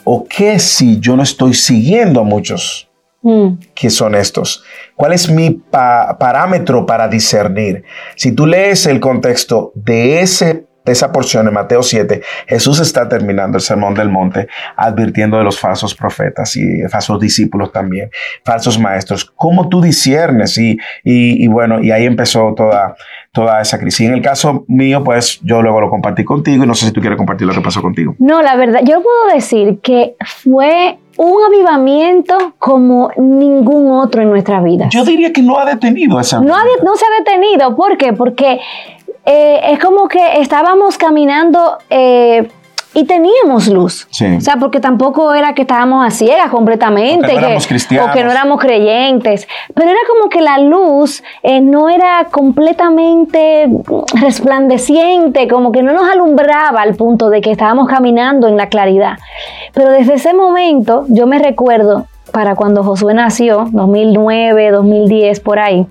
o 0.04 0.26
que 0.28 0.60
si 0.60 1.00
yo 1.00 1.16
no 1.16 1.24
estoy 1.24 1.54
siguiendo 1.54 2.22
a 2.22 2.24
muchos 2.24 2.90
Mm. 3.26 3.58
¿Qué 3.74 3.90
son 3.90 4.14
estos? 4.14 4.64
¿Cuál 4.96 5.14
es 5.14 5.32
mi 5.32 5.50
pa 5.50 6.16
parámetro 6.20 6.86
para 6.86 7.08
discernir? 7.08 7.84
Si 8.16 8.34
tú 8.34 8.46
lees 8.46 8.86
el 8.86 9.00
contexto 9.00 9.72
de, 9.74 10.22
ese, 10.22 10.68
esa 10.86 11.12
porción 11.12 11.46
de 11.46 11.52
Mateo 11.52 11.84
7, 11.84 12.22
Jesús 12.48 12.80
está 12.80 13.08
terminando 13.10 13.58
el 13.58 13.62
sermón 13.62 13.94
del 13.94 14.10
monte, 14.10 14.48
advirtiendo 14.76 15.38
de 15.38 15.44
los 15.44 15.60
falsos 15.60 15.96
profetas 15.96 16.56
y 16.56 16.84
falsos 16.90 17.20
discípulos 17.20 17.72
también, 17.72 18.10
falsos 18.44 18.80
maestros. 18.80 19.26
¿Cómo 19.26 19.70
tú 19.70 19.82
disiernes? 19.82 20.58
Y, 20.58 20.78
y, 21.04 21.44
y 21.44 21.48
bueno, 21.48 21.82
y 21.82 21.92
ahí 21.92 22.06
empezó 22.06 22.54
toda, 22.56 22.96
toda 23.32 23.62
esa 23.62 23.78
crisis. 23.78 24.02
Y 24.02 24.06
en 24.06 24.14
el 24.14 24.22
caso 24.22 24.64
mío, 24.68 25.04
pues 25.04 25.40
yo 25.44 25.62
luego 25.62 25.82
lo 25.82 25.90
compartí 25.90 26.24
contigo 26.24 26.64
y 26.64 26.68
no 26.68 26.74
sé 26.74 26.88
si 26.88 26.92
tú 26.92 27.02
quieres 27.02 27.18
compartir 27.18 27.46
lo 27.46 27.54
que 27.54 27.62
pasó 27.62 27.82
contigo. 27.82 28.16
No, 28.20 28.42
la 28.42 28.56
verdad, 28.56 28.80
yo 28.84 29.02
puedo 29.04 29.34
decir 29.34 29.80
que 29.82 30.16
fue 30.26 30.98
un 31.18 31.44
avivamiento 31.46 32.54
como 32.58 33.10
ningún 33.18 33.92
otro 33.92 34.22
en 34.22 34.30
nuestra 34.30 34.62
vida. 34.62 34.90
Yo 34.90 35.04
diría 35.04 35.32
que 35.32 35.42
no 35.42 35.58
ha 35.58 35.66
detenido 35.66 36.20
esa. 36.20 36.40
No, 36.40 36.56
ha 36.56 36.64
de, 36.64 36.84
no 36.84 36.96
se 36.96 37.06
ha 37.06 37.24
detenido. 37.24 37.76
¿Por 37.76 37.98
qué? 37.98 38.14
Porque 38.14 38.60
eh, 39.26 39.60
es 39.72 39.80
como 39.80 40.08
que 40.08 40.40
estábamos 40.40 40.98
caminando 40.98 41.78
eh, 41.90 42.48
y 42.96 43.04
teníamos 43.04 43.68
luz. 43.68 44.08
Sí. 44.10 44.38
O 44.38 44.42
sea, 44.42 44.56
porque 44.56 44.80
tampoco 44.80 45.34
era 45.34 45.54
que 45.54 45.64
estábamos 45.64 46.08
a 46.08 46.12
ciegas 46.12 46.50
completamente. 46.50 47.26
O 47.26 47.30
que 47.30 47.36
no 47.36 47.48
éramos 47.48 47.68
cristianos. 47.68 48.10
O 48.10 48.14
que 48.14 48.24
no 48.24 48.32
éramos 48.32 48.60
creyentes. 48.60 49.48
Pero 49.74 49.90
era 49.90 50.00
como 50.08 50.30
que 50.30 50.42
la 50.42 50.60
luz 50.60 51.22
eh, 51.44 51.60
no 51.60 51.90
era 51.90 52.28
completamente 52.32 53.70
resplandeciente, 54.14 55.48
como 55.50 55.74
que 55.74 55.84
no 55.84 55.92
nos 55.92 56.10
alumbraba 56.10 56.82
al 56.82 56.96
punto 56.96 57.30
de 57.30 57.42
que 57.42 57.52
estábamos 57.52 57.90
caminando 57.90 58.48
en 58.48 58.56
la 58.56 58.70
claridad. 58.70 59.18
Pero 59.74 59.90
desde 59.90 60.14
ese 60.14 60.34
momento, 60.34 61.06
yo 61.10 61.28
me 61.28 61.38
recuerdo, 61.38 62.08
para 62.32 62.56
cuando 62.56 62.82
Josué 62.84 63.14
nació, 63.14 63.68
2009, 63.72 64.72
2010, 64.72 65.40
por 65.42 65.60
ahí, 65.60 65.86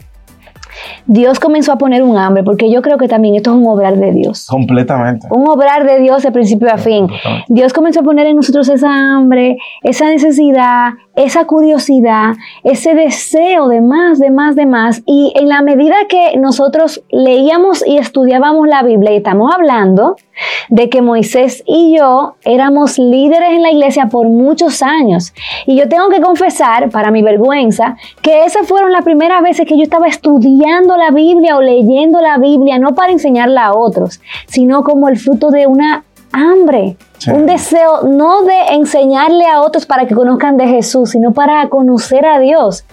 Dios 1.06 1.40
comenzó 1.40 1.72
a 1.72 1.78
poner 1.78 2.02
un 2.02 2.16
hambre, 2.16 2.42
porque 2.42 2.70
yo 2.70 2.82
creo 2.82 2.98
que 2.98 3.08
también 3.08 3.34
esto 3.34 3.50
es 3.50 3.56
un 3.56 3.66
obrar 3.66 3.96
de 3.96 4.12
Dios. 4.12 4.46
Completamente. 4.46 5.26
Un 5.30 5.48
obrar 5.48 5.86
de 5.86 6.00
Dios 6.00 6.22
de 6.22 6.32
principio 6.32 6.72
a 6.72 6.78
fin. 6.78 7.08
Dios 7.48 7.72
comenzó 7.72 8.00
a 8.00 8.02
poner 8.02 8.26
en 8.26 8.36
nosotros 8.36 8.68
esa 8.68 8.92
hambre, 8.92 9.58
esa 9.82 10.06
necesidad, 10.06 10.94
esa 11.16 11.46
curiosidad, 11.46 12.34
ese 12.62 12.94
deseo 12.94 13.68
de 13.68 13.80
más, 13.80 14.18
de 14.18 14.30
más, 14.30 14.56
de 14.56 14.66
más. 14.66 15.02
Y 15.06 15.32
en 15.36 15.48
la 15.48 15.62
medida 15.62 15.94
que 16.08 16.36
nosotros 16.36 17.02
leíamos 17.10 17.86
y 17.86 17.98
estudiábamos 17.98 18.66
la 18.68 18.82
Biblia, 18.82 19.12
y 19.12 19.16
estamos 19.16 19.52
hablando 19.54 20.16
de 20.68 20.88
que 20.88 21.02
Moisés 21.02 21.62
y 21.66 21.96
yo 21.96 22.34
éramos 22.44 22.98
líderes 22.98 23.50
en 23.50 23.62
la 23.62 23.70
iglesia 23.70 24.06
por 24.06 24.28
muchos 24.28 24.82
años. 24.82 25.32
Y 25.66 25.76
yo 25.76 25.88
tengo 25.88 26.08
que 26.08 26.20
confesar, 26.20 26.90
para 26.90 27.10
mi 27.10 27.22
vergüenza, 27.22 27.96
que 28.22 28.44
esas 28.44 28.66
fueron 28.66 28.92
las 28.92 29.04
primeras 29.04 29.42
veces 29.42 29.66
que 29.66 29.76
yo 29.76 29.82
estaba 29.82 30.08
estudiando 30.08 30.96
la 30.96 31.10
Biblia 31.10 31.56
o 31.56 31.62
leyendo 31.62 32.20
la 32.20 32.38
Biblia, 32.38 32.78
no 32.78 32.94
para 32.94 33.12
enseñarla 33.12 33.66
a 33.66 33.74
otros, 33.74 34.20
sino 34.46 34.82
como 34.82 35.08
el 35.08 35.16
fruto 35.16 35.50
de 35.50 35.66
una 35.66 36.04
hambre 36.32 36.96
Un 37.32 37.46
deseo 37.46 38.02
no 38.02 38.42
de 38.42 38.74
enseñarle 38.74 39.46
a 39.46 39.60
otros 39.62 39.86
para 39.86 40.06
que 40.06 40.14
conozcan 40.14 40.56
de 40.56 40.66
Jesús, 40.66 41.10
sino 41.10 41.32
para 41.32 41.68
conocer 41.68 42.26
a 42.26 42.38
Dios. 42.38 42.84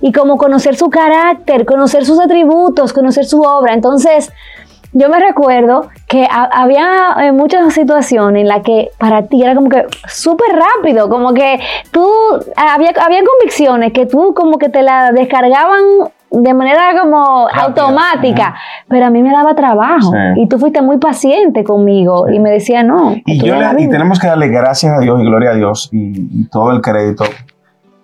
Y 0.00 0.12
como 0.12 0.36
conocer 0.36 0.76
su 0.76 0.90
carácter, 0.90 1.64
conocer 1.66 2.04
sus 2.04 2.20
atributos, 2.20 2.92
conocer 2.92 3.26
su 3.26 3.40
obra. 3.42 3.74
Entonces, 3.74 4.32
yo 4.92 5.08
me 5.10 5.20
recuerdo 5.20 5.90
que 6.08 6.26
había 6.30 7.16
eh, 7.20 7.32
muchas 7.32 7.74
situaciones 7.74 8.42
en 8.42 8.48
las 8.48 8.62
que 8.62 8.90
para 8.98 9.26
ti 9.26 9.42
era 9.42 9.54
como 9.54 9.68
que 9.68 9.84
súper 10.08 10.48
rápido, 10.56 11.08
como 11.08 11.34
que 11.34 11.60
tú, 11.90 12.08
había, 12.56 12.92
había 13.00 13.22
convicciones 13.22 13.92
que 13.92 14.06
tú 14.06 14.32
como 14.34 14.58
que 14.58 14.68
te 14.68 14.82
la 14.82 15.12
descargaban 15.12 15.82
de 16.42 16.54
manera 16.54 17.00
como 17.00 17.48
automática, 17.48 18.54
pero 18.88 19.06
a 19.06 19.10
mí 19.10 19.22
me 19.22 19.32
daba 19.32 19.54
trabajo 19.54 20.12
y 20.36 20.46
tú 20.48 20.58
fuiste 20.58 20.82
muy 20.82 20.98
paciente 20.98 21.64
conmigo 21.64 22.28
y 22.28 22.38
me 22.38 22.50
decía 22.50 22.82
no. 22.82 23.16
Y, 23.24 23.38
yo 23.38 23.54
y 23.78 23.88
tenemos 23.88 24.18
que 24.18 24.26
darle 24.26 24.48
gracias 24.48 24.92
a 24.92 25.00
Dios 25.00 25.20
y 25.20 25.24
gloria 25.24 25.50
a 25.50 25.54
Dios 25.54 25.88
y, 25.92 26.46
todo 26.50 26.72
el 26.72 26.80
crédito 26.80 27.24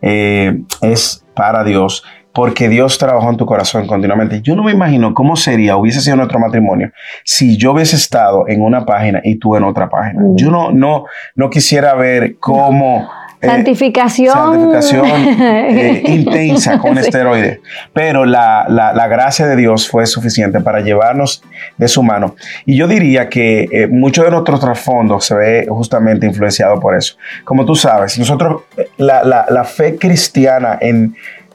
eh, 0.01 0.63
es 0.81 1.25
para 1.35 1.63
Dios 1.65 2.05
porque 2.33 2.69
Dios 2.69 2.99
trabajó 2.99 3.31
en 3.31 3.37
tu 3.37 3.47
corazón 3.47 3.87
continuamente. 3.87 4.41
Yo 4.41 4.57
no 4.57 4.63
me 4.63 4.73
imagino 4.73 5.15
cómo 5.15 5.37
sería, 5.37 5.77
hubiese 5.77 6.01
sido 6.01 6.17
nuestro 6.17 6.39
matrimonio, 6.39 6.91
si 7.25 7.59
yo 7.59 7.73
hubiese 7.73 7.97
estado 7.97 8.49
en 8.49 8.63
una 8.63 8.85
página 8.85 9.21
y 9.23 9.37
tú 9.37 9.55
en 9.55 9.65
otra 9.65 9.89
página. 9.89 10.23
Mm. 10.23 10.37
Yo 10.37 10.51
no, 10.51 10.73
no, 10.73 11.05
no 11.35 11.51
quisiera 11.51 11.95
ver 11.95 12.39
cómo... 12.39 13.09
santificación, 13.43 14.73
eh, 15.43 16.03
intensa 16.07 16.79
con 16.79 16.97
esteroides. 16.99 17.61
Pero 17.93 18.25
la, 18.25 19.07
gracia 19.09 19.47
de 19.47 19.57
Dios 19.57 19.89
fue 19.89 20.07
suficiente 20.07 20.61
para 20.61 20.81
llevarnos 20.81 21.43
de 21.77 21.89
su 21.89 22.03
mano. 22.03 22.37
Y 22.65 22.77
yo 22.77 22.87
diría 22.87 23.29
que 23.29 23.69
eh, 23.71 23.87
mucho 23.89 24.23
de 24.25 24.31
nuestro 24.31 24.59
trasfondo 24.59 25.21
se 25.21 25.35
ve 25.35 25.67
justamente 25.69 26.27
influenciado 26.27 26.81
por 26.81 26.97
eso. 26.97 27.17
Como 27.45 27.65
tú 27.65 27.75
sabes, 27.75 28.19
nosotros, 28.19 28.63
la, 28.97 29.23
la 29.25 29.65
fe 29.65 29.97
cristiana 29.97 30.79
en 30.81 31.15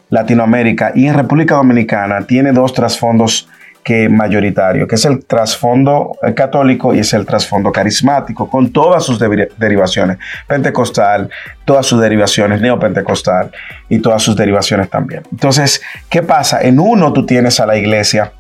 Latinoamérica 0.10 0.92
y 0.96 1.08
en 1.08 1.14
República 1.14 1.56
Dominicana 1.56 2.26
tiene 2.26 2.52
dos 2.52 2.74
trasfondos 2.74 3.50
que 3.88 4.10
mayoritario, 4.10 4.86
que 4.86 4.96
es 4.96 5.06
el 5.06 5.24
trasfondo 5.26 6.18
católico 6.36 6.94
y 6.94 7.00
es 7.00 7.14
el 7.14 7.26
trasfondo 7.26 7.72
carismático, 7.72 8.50
con 8.50 8.74
todas 8.74 9.06
sus 9.06 9.18
derivaciones, 9.18 10.18
pentecostal, 10.46 11.30
todas 11.64 11.86
sus 11.86 12.02
derivaciones, 12.02 12.60
neopentecostal 12.60 13.50
y 13.88 14.00
todas 14.00 14.22
sus 14.22 14.36
derivaciones 14.36 14.90
también. 14.90 15.24
Entonces, 15.32 15.82
¿qué 16.10 16.22
pasa? 16.22 16.62
En 16.64 16.82
uno 16.82 17.14
tú 17.14 17.26
tienes 17.26 17.62
a 17.62 17.66
la 17.66 17.78
iglesia, 17.78 18.34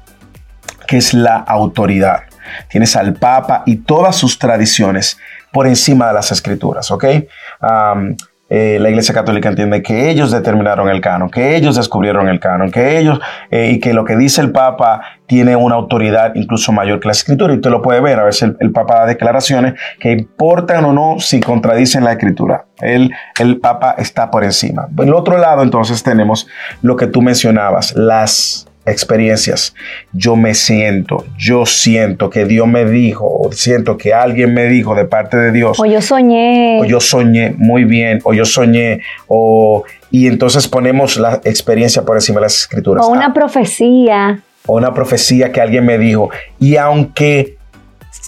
que 0.85 0.97
es 0.97 1.13
la 1.13 1.37
autoridad. 1.37 2.23
Tienes 2.67 2.97
al 2.97 3.13
Papa 3.13 3.63
y 3.65 3.77
todas 3.77 4.17
sus 4.17 4.39
tradiciones 4.39 5.17
por 5.53 5.65
encima 5.65 6.09
de 6.09 6.13
las 6.15 6.29
escrituras, 6.33 6.91
¿ok? 6.91 7.05
Eh, 8.49 8.77
la 8.79 8.89
Iglesia 8.89 9.13
Católica 9.13 9.49
entiende 9.49 9.81
que 9.81 10.09
ellos 10.09 10.31
determinaron 10.31 10.89
el 10.89 11.01
canon, 11.01 11.29
que 11.29 11.55
ellos 11.55 11.75
descubrieron 11.75 12.29
el 12.29 12.39
canon, 12.39 12.71
que 12.71 12.97
ellos, 12.97 13.19
eh, 13.51 13.71
y 13.73 13.79
que 13.79 13.93
lo 13.93 14.05
que 14.05 14.15
dice 14.15 14.41
el 14.41 14.51
Papa 14.51 15.01
tiene 15.25 15.55
una 15.57 15.75
autoridad 15.75 16.33
incluso 16.35 16.71
mayor 16.71 16.99
que 16.99 17.09
la 17.09 17.11
Escritura. 17.11 17.53
Y 17.53 17.57
usted 17.57 17.69
lo 17.69 17.81
puede 17.81 17.99
ver, 17.99 18.19
a 18.19 18.23
veces 18.23 18.53
el, 18.59 18.71
Papa 18.71 18.99
da 18.99 19.05
declaraciones 19.05 19.73
que 19.99 20.11
importan 20.11 20.85
o 20.85 20.93
no 20.93 21.19
si 21.19 21.41
contradicen 21.41 22.03
la 22.05 22.13
Escritura. 22.13 22.65
El, 22.79 23.11
el 23.39 23.59
Papa 23.59 23.95
está 23.97 24.31
por 24.31 24.43
encima. 24.43 24.87
En 24.97 25.07
el 25.07 25.13
otro 25.13 25.37
lado, 25.37 25.63
entonces, 25.63 26.01
tenemos 26.03 26.47
lo 26.81 26.95
que 26.95 27.07
tú 27.07 27.21
mencionabas, 27.21 27.93
las 27.95 28.67
experiencias. 28.87 29.75
Yo 30.13 30.35
me 30.35 30.53
siento, 30.53 31.25
yo 31.37 31.65
siento 31.65 32.29
que 32.29 32.45
Dios 32.45 32.67
me 32.67 32.85
dijo, 32.85 33.27
o 33.27 33.51
siento 33.51 33.97
que 33.97 34.13
alguien 34.13 34.53
me 34.53 34.65
dijo 34.65 34.95
de 34.95 35.05
parte 35.05 35.37
de 35.37 35.51
Dios. 35.51 35.79
O 35.79 35.85
yo 35.85 36.01
soñé. 36.01 36.79
O 36.81 36.85
yo 36.85 36.99
soñé 36.99 37.53
muy 37.57 37.83
bien, 37.83 38.19
o 38.23 38.33
yo 38.33 38.45
soñé, 38.45 39.01
o... 39.27 39.83
Y 40.09 40.27
entonces 40.27 40.69
ponemos 40.69 41.17
la 41.17 41.41
experiencia 41.43 42.03
por 42.03 42.15
encima 42.15 42.39
de 42.39 42.45
las 42.45 42.61
escrituras. 42.61 43.05
O 43.05 43.09
una 43.09 43.33
profecía. 43.33 44.39
O 44.65 44.77
una 44.77 44.93
profecía 44.93 45.51
que 45.51 45.59
alguien 45.59 45.85
me 45.85 45.97
dijo. 45.97 46.29
Y 46.59 46.77
aunque 46.77 47.57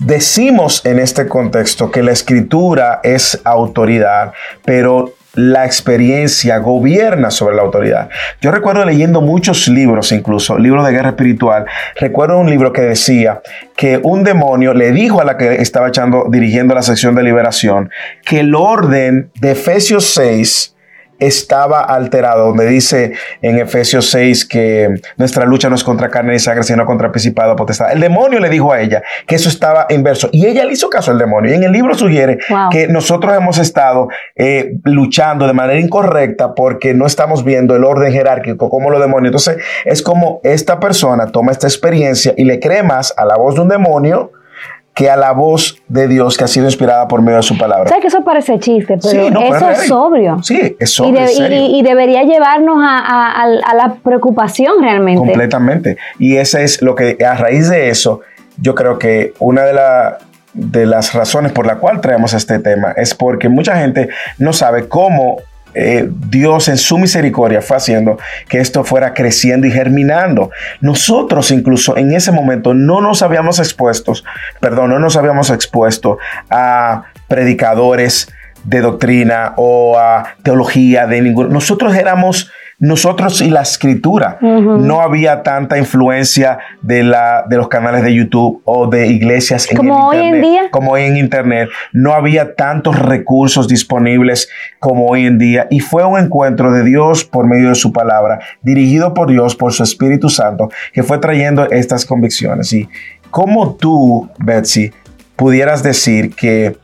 decimos 0.02 0.86
en 0.86 1.00
este 1.00 1.28
contexto 1.28 1.90
que 1.90 2.04
la 2.04 2.12
escritura 2.12 3.00
es 3.04 3.42
autoridad, 3.46 4.34
pero 4.66 5.14
la 5.36 5.66
experiencia 5.66 6.58
gobierna 6.58 7.32
sobre 7.32 7.56
la 7.56 7.62
autoridad. 7.62 8.10
Yo 8.42 8.52
recuerdo 8.52 8.84
leyendo 8.86 9.22
muchos 9.22 9.68
libros, 9.68 10.12
incluso 10.12 10.58
libros 10.58 10.86
de 10.86 10.92
guerra 10.92 11.10
espiritual. 11.10 11.66
Recuerdo 11.96 12.40
un 12.40 12.50
libro 12.50 12.74
que 12.74 12.82
decía 12.82 13.42
que 13.76 14.00
un 14.02 14.24
demonio 14.24 14.74
le 14.74 14.92
dijo 14.92 15.22
a 15.22 15.26
la 15.26 15.38
que 15.38 15.62
estaba 15.62 15.90
echando, 15.90 16.26
dirigiendo 16.30 16.74
la 16.74 16.82
sección 16.82 17.16
de 17.16 17.24
liberación, 17.24 17.92
que 18.26 18.40
el 18.40 18.56
orden 18.56 19.32
de 19.40 19.52
Efesios 19.52 20.14
6 20.14 20.76
estaba 21.20 21.82
alterado, 21.82 22.48
donde 22.48 22.66
dice 22.68 23.14
en 23.42 23.60
Efesios 23.60 24.10
6 24.10 24.46
que 24.46 24.96
nuestra 25.18 25.46
lucha 25.46 25.70
no 25.70 25.76
es 25.76 25.84
contra 25.84 26.10
carne 26.10 26.36
y 26.36 26.40
sangre, 26.40 26.64
sino 26.64 26.86
contra 26.86 27.12
principado 27.12 27.56
potestad. 27.56 27.92
El 27.92 28.00
demonio 28.00 28.40
le 28.40 28.50
dijo 28.50 28.72
a 28.72 28.82
ella 28.82 29.04
que 29.28 29.36
eso 29.36 29.50
estaba 29.50 29.86
inverso 29.90 30.30
y 30.32 30.46
ella 30.46 30.66
le 30.66 30.74
hizo 30.74 30.90
caso 30.90 31.12
al 31.12 31.18
demonio. 31.18 31.52
Y 31.52 31.56
en 31.56 31.64
el 31.64 31.72
libro 31.72 31.94
sugiere 31.94 32.38
que 32.72 32.88
nosotros 32.88 33.36
hemos 33.36 33.58
estado 33.58 34.08
eh, 34.36 34.74
luchando 34.84 35.48
de 35.48 35.54
manera 35.54 35.80
incorrecta 35.80 36.56
porque 36.56 36.94
no 36.94 37.06
estamos 37.06 37.44
viendo 37.44 37.76
el 37.76 37.84
orden 37.84 38.12
jerárquico 38.12 38.70
como 38.70 38.90
los 38.90 39.00
demonios. 39.00 39.30
Entonces 39.30 39.64
es 39.86 40.02
como 40.02 40.42
esta 40.44 40.80
persona 40.80 41.28
toma 41.28 41.52
esta 41.52 41.68
experiencia 41.68 42.34
y 42.38 42.46
le 42.46 42.60
cree 42.60 42.84
más 42.84 43.14
a 43.18 43.26
la 43.26 43.36
voz 43.38 43.56
de 43.56 43.62
un 43.62 43.70
demonio 43.70 44.32
que 45.00 45.10
a 45.10 45.16
la 45.16 45.32
voz 45.32 45.82
de 45.88 46.10
Dios 46.10 46.38
que 46.38 46.44
ha 46.44 46.48
sido 46.50 46.66
inspirada 46.66 47.08
por 47.08 47.22
medio 47.22 47.38
de 47.38 47.44
su 47.44 47.58
palabra. 47.58 47.88
¿Sabes 47.88 48.02
que 48.02 48.08
eso 48.10 48.22
parece 48.22 48.60
chiste? 48.60 48.98
Pero 49.02 49.40
eso 49.40 49.70
es 49.70 49.88
sobrio. 49.88 50.44
Sí, 50.44 50.76
es 50.78 50.90
sobrio. 50.90 51.22
Y, 51.32 51.82
debería 51.84 52.24
llevarnos 52.24 52.80
a, 52.82 53.48
la 53.78 53.96
preocupación 54.04 54.74
realmente. 54.82 55.20
Completamente. 55.20 55.98
Y 56.20 56.36
ese 56.36 56.66
es 56.66 56.82
lo 56.82 56.96
que, 56.96 57.18
a 57.26 57.36
raíz 57.36 57.70
de 57.70 57.88
eso, 57.88 58.20
yo 58.62 58.76
creo 58.76 59.00
que 59.00 59.34
una 59.40 59.64
de, 59.64 59.80
de 60.52 60.86
las 60.86 61.14
razones 61.14 61.54
por 61.54 61.66
la 61.66 61.76
cual 61.76 62.02
traemos 62.02 62.34
este 62.34 62.60
tema 62.60 62.92
es 62.92 63.16
porque 63.16 63.48
mucha 63.48 63.78
gente 63.78 64.10
no 64.38 64.52
sabe 64.52 64.90
cómo 64.90 65.38
eh, 65.74 66.10
Dios 66.10 66.68
en 66.68 66.78
su 66.78 66.98
misericordia 66.98 67.62
fue 67.62 67.78
haciendo 67.78 68.18
que 68.48 68.60
esto 68.60 68.84
fuera 68.84 69.14
creciendo 69.14 69.68
y 69.68 69.72
germinando. 69.72 70.52
Nosotros 70.82 71.52
incluso 71.52 71.98
en 71.98 72.14
ese 72.14 72.32
momento 72.32 72.74
no 72.74 73.02
nos 73.02 73.22
habíamos 73.22 73.60
expuesto, 73.60 74.14
perdón, 74.60 74.90
no 74.92 75.00
nos 75.00 75.16
habíamos 75.16 75.50
expuesto 75.50 76.18
a 76.50 77.04
predicadores 77.28 78.30
de 78.64 78.82
doctrina 78.82 79.54
o 79.58 79.98
a 79.98 80.36
teología 80.44 81.08
de 81.08 81.22
ningún. 81.22 81.52
Nosotros 81.52 81.96
éramos 81.96 82.52
nosotros 82.80 83.42
y 83.42 83.50
la 83.50 83.62
escritura. 83.62 84.38
No 84.42 85.02
había 85.02 85.44
tanta 85.44 85.78
influencia 85.78 86.60
de, 86.82 87.04
la, 87.04 87.46
de 87.48 87.58
los 87.58 87.68
canales 87.68 88.04
de 88.04 88.14
YouTube 88.14 88.62
o 88.64 88.88
de 88.88 89.08
iglesias 89.08 89.70
en 89.70 89.78
como 89.78 90.08
hoy 90.08 90.18
en 90.18 90.42
día. 90.42 90.62
Como 90.72 90.92
hoy 90.94 91.04
en 91.04 91.18
Internet. 91.18 91.70
No 91.92 92.14
había 92.14 92.56
tantos 92.56 92.98
recursos 92.98 93.68
disponibles 93.68 94.50
como 94.80 95.08
hoy 95.08 95.26
en 95.26 95.38
día. 95.38 95.68
Y 95.70 95.82
fue 95.82 96.06
un 96.06 96.18
encuentro 96.20 96.72
de 96.72 96.84
Dios 96.84 97.26
por 97.26 97.48
medio 97.48 97.70
de 97.70 97.76
su 97.76 97.92
palabra, 97.92 98.40
dirigido 98.62 99.14
por 99.14 99.30
Dios, 99.30 99.56
por 99.56 99.74
su 99.74 99.84
Espíritu 99.84 100.30
Santo, 100.30 100.70
que 100.94 101.04
fue 101.04 101.18
trayendo 101.18 101.70
estas 101.70 102.06
convicciones. 102.06 102.72
Y 102.72 102.88
como 103.30 103.76
tú, 103.76 104.30
Betsy, 104.40 104.92
pudieras 105.36 105.84
decir 105.84 106.34
que 106.34 106.78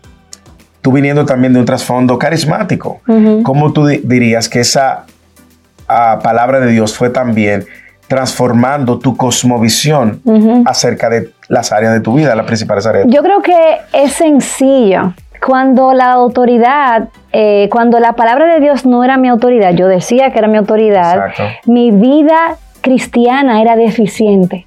tú 0.81 0.91
viniendo 0.91 1.25
también 1.25 1.53
de 1.53 1.59
un 1.59 1.65
trasfondo 1.65 2.19
carismático, 2.19 3.01
¿cómo 3.43 3.71
tú 3.71 3.85
dirías 3.87 4.49
que 4.49 4.59
esa 4.59 5.05
palabra 5.87 6.59
de 6.59 6.71
Dios 6.71 6.95
fue 6.97 7.09
también 7.09 7.65
transformando 8.07 8.99
tu 8.99 9.17
cosmovisión 9.17 10.21
acerca 10.65 11.09
de 11.09 11.31
las 11.47 11.71
áreas 11.71 11.93
de 11.93 12.01
tu 12.01 12.13
vida, 12.13 12.35
las 12.35 12.45
principales 12.45 12.85
áreas. 12.85 13.07
Yo 13.09 13.21
creo 13.23 13.41
que 13.41 13.77
es 13.93 14.13
sencillo. 14.13 15.13
Cuando 15.45 15.93
la 15.93 16.11
autoridad, 16.11 17.09
eh, 17.31 17.67
cuando 17.71 17.99
la 17.99 18.13
palabra 18.13 18.53
de 18.53 18.59
Dios 18.59 18.85
no 18.85 19.03
era 19.03 19.17
mi 19.17 19.27
autoridad, 19.27 19.73
yo 19.73 19.87
decía 19.87 20.31
que 20.31 20.39
era 20.39 20.47
mi 20.47 20.57
autoridad, 20.57 21.33
mi 21.65 21.91
vida 21.91 22.57
cristiana 22.81 23.61
era 23.61 23.75
deficiente. 23.75 24.65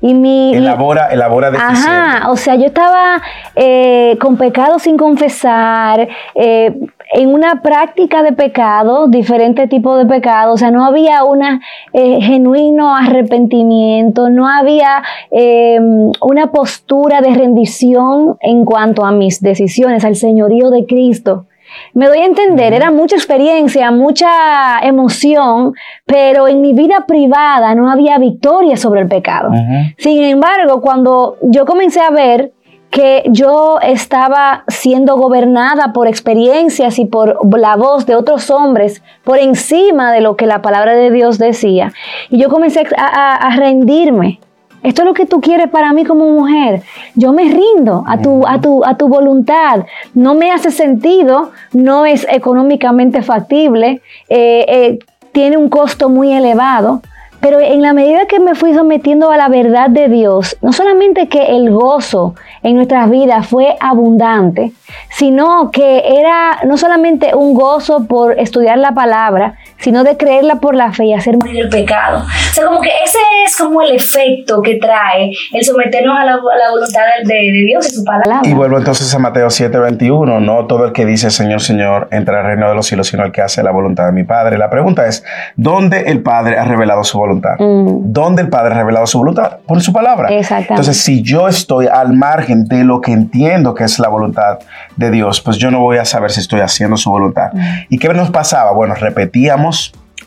Y 0.00 0.14
mi, 0.14 0.54
elabora, 0.54 1.08
elabora 1.08 1.50
deficiente. 1.50 1.90
Ajá, 1.90 2.30
o 2.30 2.36
sea, 2.36 2.54
yo 2.54 2.66
estaba 2.66 3.20
eh, 3.56 4.16
con 4.20 4.36
pecado 4.36 4.78
sin 4.78 4.96
confesar, 4.96 6.06
eh, 6.36 6.72
en 7.12 7.32
una 7.32 7.62
práctica 7.62 8.22
de 8.22 8.32
pecado, 8.32 9.08
diferente 9.08 9.66
tipo 9.66 9.96
de 9.96 10.06
pecado, 10.06 10.52
o 10.52 10.56
sea, 10.56 10.70
no 10.70 10.84
había 10.84 11.24
un 11.24 11.42
eh, 11.42 12.20
genuino 12.20 12.94
arrepentimiento, 12.94 14.28
no 14.28 14.48
había 14.48 15.02
em, 15.30 16.10
una 16.20 16.50
postura 16.50 17.20
de 17.20 17.30
rendición 17.30 18.36
en 18.40 18.64
cuanto 18.64 19.04
a 19.04 19.12
mis 19.12 19.40
decisiones, 19.40 20.04
al 20.04 20.16
señorío 20.16 20.70
de 20.70 20.86
Cristo. 20.86 21.46
Me 21.94 22.06
doy 22.06 22.18
a 22.18 22.26
entender, 22.26 22.72
era 22.72 22.90
mucha 22.90 23.16
experiencia, 23.16 23.90
mucha 23.90 24.80
emoción, 24.82 25.74
pero 26.06 26.48
en 26.48 26.60
mi 26.60 26.72
vida 26.72 27.04
privada 27.06 27.74
no 27.74 27.90
había 27.90 28.18
victoria 28.18 28.76
sobre 28.76 29.02
el 29.02 29.08
pecado. 29.08 29.50
Sin 29.98 30.22
embargo, 30.22 30.80
cuando 30.80 31.36
yo 31.42 31.66
comencé 31.66 32.00
a 32.00 32.10
ver 32.10 32.52
que 32.90 33.24
yo 33.26 33.78
estaba 33.82 34.64
siendo 34.68 35.16
gobernada 35.16 35.92
por 35.92 36.08
experiencias 36.08 36.98
y 36.98 37.04
por 37.04 37.38
la 37.58 37.76
voz 37.76 38.06
de 38.06 38.14
otros 38.14 38.50
hombres 38.50 39.02
por 39.24 39.38
encima 39.38 40.12
de 40.12 40.20
lo 40.20 40.36
que 40.36 40.46
la 40.46 40.62
palabra 40.62 40.94
de 40.94 41.10
Dios 41.10 41.38
decía. 41.38 41.92
Y 42.30 42.38
yo 42.38 42.48
comencé 42.48 42.86
a, 42.96 43.50
rendirme. 43.56 44.40
Esto 44.82 45.02
es 45.02 45.06
lo 45.06 45.14
que 45.14 45.26
tú 45.26 45.40
quieres 45.40 45.68
para 45.68 45.92
mí 45.92 46.04
como 46.04 46.30
mujer. 46.30 46.82
Yo 47.14 47.32
me 47.32 47.42
rindo 47.44 48.04
a 48.06 48.18
tu, 48.18 48.46
a 48.46 48.60
tu, 48.60 48.84
a 48.84 48.96
tu 48.96 49.08
voluntad. 49.08 49.84
No 50.14 50.34
me 50.34 50.52
hace 50.52 50.70
sentido, 50.70 51.50
no 51.72 52.06
es 52.06 52.26
económicamente 52.30 53.22
factible, 53.22 54.00
eh, 54.28 54.64
eh, 54.68 54.98
tiene 55.32 55.56
un 55.56 55.68
costo 55.68 56.08
muy 56.08 56.32
elevado. 56.32 57.02
Pero 57.40 57.60
en 57.60 57.82
la 57.82 57.92
medida 57.92 58.26
que 58.26 58.40
me 58.40 58.54
fui 58.54 58.74
sometiendo 58.74 59.30
a 59.30 59.36
la 59.36 59.48
verdad 59.48 59.90
de 59.90 60.08
Dios, 60.08 60.56
no 60.60 60.72
solamente 60.72 61.28
que 61.28 61.56
el 61.56 61.70
gozo 61.70 62.34
en 62.62 62.76
nuestras 62.76 63.10
vidas 63.10 63.46
fue 63.46 63.76
abundante, 63.80 64.72
sino 65.10 65.70
que 65.70 66.02
era 66.20 66.60
no 66.66 66.76
solamente 66.76 67.34
un 67.34 67.54
gozo 67.54 68.06
por 68.06 68.38
estudiar 68.38 68.78
la 68.78 68.92
palabra, 68.92 69.56
sino 69.80 70.04
de 70.04 70.16
creerla 70.16 70.56
por 70.56 70.74
la 70.74 70.92
fe 70.92 71.06
y 71.06 71.14
hacer 71.14 71.36
morir 71.36 71.64
el 71.64 71.68
pecado. 71.68 72.24
O 72.24 72.54
sea, 72.54 72.66
como 72.66 72.80
que 72.80 72.90
ese 73.04 73.18
es 73.44 73.56
como 73.56 73.82
el 73.82 73.94
efecto 73.94 74.60
que 74.62 74.76
trae 74.76 75.30
el 75.52 75.64
someternos 75.64 76.18
a 76.18 76.24
la, 76.24 76.32
a 76.32 76.34
la 76.34 76.70
voluntad 76.70 77.02
de, 77.24 77.34
de 77.34 77.64
Dios 77.66 77.88
y 77.88 77.94
su 77.96 78.04
palabra. 78.04 78.40
Y 78.44 78.52
vuelvo 78.52 78.78
entonces 78.78 79.12
a 79.14 79.18
Mateo 79.18 79.48
7:21. 79.48 80.40
No 80.40 80.66
todo 80.66 80.86
el 80.86 80.92
que 80.92 81.06
dice 81.06 81.30
Señor, 81.30 81.60
Señor 81.60 82.08
entra 82.10 82.40
al 82.40 82.46
reino 82.46 82.68
de 82.68 82.74
los 82.74 82.86
cielos, 82.86 83.08
sino 83.08 83.24
el 83.24 83.32
que 83.32 83.42
hace 83.42 83.62
la 83.62 83.70
voluntad 83.70 84.06
de 84.06 84.12
mi 84.12 84.24
Padre. 84.24 84.58
La 84.58 84.70
pregunta 84.70 85.06
es, 85.06 85.24
¿dónde 85.56 86.02
el 86.02 86.22
Padre 86.22 86.58
ha 86.58 86.64
revelado 86.64 87.04
su 87.04 87.18
voluntad? 87.18 87.56
Mm. 87.58 88.12
¿Dónde 88.12 88.42
el 88.42 88.48
Padre 88.48 88.74
ha 88.74 88.78
revelado 88.78 89.06
su 89.06 89.18
voluntad? 89.18 89.58
Por 89.66 89.80
su 89.80 89.92
palabra. 89.92 90.28
Exactamente. 90.28 90.72
Entonces, 90.74 91.00
si 91.00 91.22
yo 91.22 91.48
estoy 91.48 91.86
al 91.86 92.14
margen 92.14 92.64
de 92.64 92.84
lo 92.84 93.00
que 93.00 93.12
entiendo 93.12 93.74
que 93.74 93.84
es 93.84 93.98
la 93.98 94.08
voluntad 94.08 94.58
de 94.96 95.10
Dios, 95.10 95.40
pues 95.40 95.56
yo 95.56 95.70
no 95.70 95.80
voy 95.80 95.98
a 95.98 96.04
saber 96.04 96.30
si 96.30 96.40
estoy 96.40 96.60
haciendo 96.60 96.96
su 96.96 97.10
voluntad. 97.10 97.50
¿Y 97.88 97.98
qué 97.98 98.08
nos 98.08 98.30
pasaba? 98.30 98.72
Bueno, 98.72 98.94
repetíamos 98.94 99.67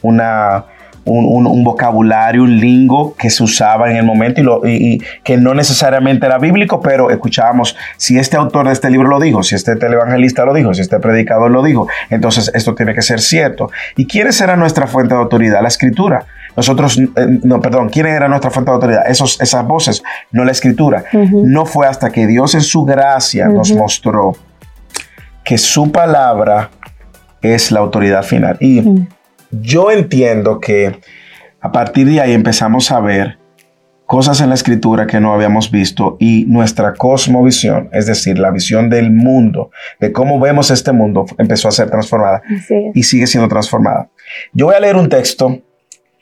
una, 0.02 0.66
un, 1.06 1.26
un- 1.26 1.48
un 1.48 1.64
vocabulario, 1.64 2.44
un 2.44 2.58
lingo 2.60 3.16
que 3.18 3.30
se 3.30 3.44
usaba 3.44 3.90
en 3.90 3.98
el 3.98 4.04
momento 4.04 4.40
y, 4.42 4.44
lo- 4.44 4.62
y- 4.68 4.94
y 4.94 5.02
que 5.24 5.38
no 5.38 5.54
necesariamente 5.54 6.26
era 6.28 6.38
bíblico, 6.38 6.80
pero 6.82 7.10
escuchábamos 7.10 7.76
si 7.98 8.18
este 8.20 8.38
autor 8.38 8.68
de 8.68 8.74
este 8.74 8.90
libro 8.90 9.08
lo 9.08 9.20
dijo, 9.20 9.42
si 9.44 9.56
este 9.56 9.76
televangelista 9.76 10.46
lo 10.46 10.54
dijo, 10.54 10.74
si 10.74 10.82
este 10.82 11.00
predicador 11.00 11.50
lo 11.52 11.64
dijo, 11.64 11.88
entonces 12.10 12.52
esto 12.54 12.76
tiene 12.76 12.94
que 12.94 13.02
ser 13.02 13.20
cierto. 13.20 13.70
¿Y 13.98 14.06
quién 14.06 14.28
era 14.28 14.56
nuestra 14.56 14.86
fuente 14.88 15.14
de 15.16 15.20
autoridad? 15.22 15.62
La 15.62 15.68
escritura. 15.70 16.26
Nosotros, 16.56 16.98
eh, 17.00 17.08
no, 17.44 17.62
perdón, 17.62 17.88
¿quién 17.90 18.06
era 18.08 18.28
nuestra 18.28 18.52
fuente 18.52 18.70
de 18.72 18.76
autoridad? 18.76 19.10
Esos, 19.10 19.40
esas 19.40 19.66
voces, 19.66 20.04
no 20.32 20.44
la 20.44 20.52
escritura. 20.52 21.06
No 21.54 21.66
fue 21.66 21.88
hasta 21.88 22.10
que 22.12 22.28
Dios 22.28 22.54
en 22.56 22.62
su 22.62 22.84
gracia 22.84 23.48
nos 23.48 23.72
mostró 23.72 24.34
que 25.46 25.58
su 25.58 25.92
palabra 25.92 26.70
es 27.42 27.72
la 27.72 27.80
autoridad 27.80 28.24
final. 28.24 28.58
Y 28.60 28.82
yo 29.52 29.92
entiendo 29.92 30.60
que 30.60 31.00
a 31.60 31.72
partir 31.72 32.08
de 32.08 32.22
ahí 32.22 32.34
empezamos 32.34 32.92
a 32.92 33.00
ver 33.00 33.38
cosas 34.06 34.42
en 34.42 34.50
la 34.50 34.56
escritura 34.56 35.08
que 35.08 35.22
no 35.22 35.34
habíamos 35.34 35.72
visto 35.72 36.18
y 36.20 36.44
nuestra 36.46 36.96
cosmovisión, 36.96 37.90
es 37.94 38.08
decir, 38.08 38.40
la 38.40 38.52
visión 38.52 38.90
del 38.90 39.10
mundo, 39.10 39.72
de 40.02 40.12
cómo 40.12 40.38
vemos 40.38 40.70
este 40.70 40.92
mundo, 40.92 41.26
empezó 41.38 41.70
a 41.70 41.72
ser 41.72 41.90
transformada 41.90 42.42
es. 42.50 42.70
y 42.94 43.04
sigue 43.04 43.26
siendo 43.26 43.48
transformada. 43.48 44.10
Yo 44.52 44.66
voy 44.66 44.76
a 44.76 44.82
leer 44.82 44.98
un 44.98 45.08
texto 45.08 45.62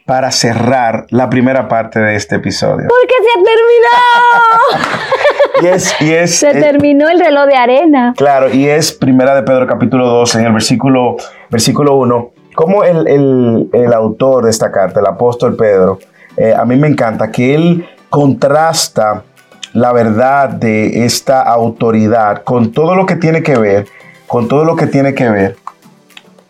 para 0.06 0.30
cerrar 0.32 1.08
la 1.10 1.30
primera 1.30 1.68
parte 1.68 2.00
de 2.00 2.16
este 2.16 2.36
episodio. 2.36 2.88
Porque 2.88 3.16
se 3.24 3.44
terminó. 3.44 5.00
Y 5.62 5.68
es, 5.68 5.94
y 6.00 6.14
es, 6.14 6.36
se 6.36 6.52
eh, 6.52 6.62
terminó 6.62 7.10
el 7.10 7.20
reloj 7.20 7.46
de 7.48 7.56
arena. 7.56 8.14
Claro, 8.16 8.54
y 8.54 8.66
es 8.70 8.94
Primera 8.94 9.36
de 9.36 9.44
Pedro 9.44 9.68
capítulo 9.68 10.08
2, 10.08 10.36
en 10.36 10.46
el 10.46 10.54
versículo, 10.54 11.18
versículo 11.50 11.96
1, 11.96 12.32
como 12.60 12.84
el, 12.84 13.08
el- 13.08 13.70
el 13.72 13.94
autor 13.94 14.44
de 14.44 14.50
esta 14.50 14.70
carta, 14.70 15.00
el 15.00 15.06
apóstol 15.06 15.56
Pedro, 15.56 15.98
eh, 16.36 16.54
a 16.54 16.66
mí 16.66 16.76
me 16.76 16.90
encanta 16.90 17.32
que 17.32 17.56
él 17.56 17.88
contrasta 18.10 19.24
la 19.72 19.94
verdad 19.94 20.50
de 20.50 21.06
esta 21.06 21.42
autoridad 21.42 22.44
con 22.44 22.74
todo 22.74 22.96
lo 22.96 23.06
que 23.06 23.16
tiene 23.16 23.44
que 23.44 23.58
ver, 23.58 23.86
con 24.28 24.50
todo 24.50 24.66
lo 24.66 24.76
que 24.76 24.88
tiene 24.88 25.14
que 25.14 25.30
ver 25.30 25.56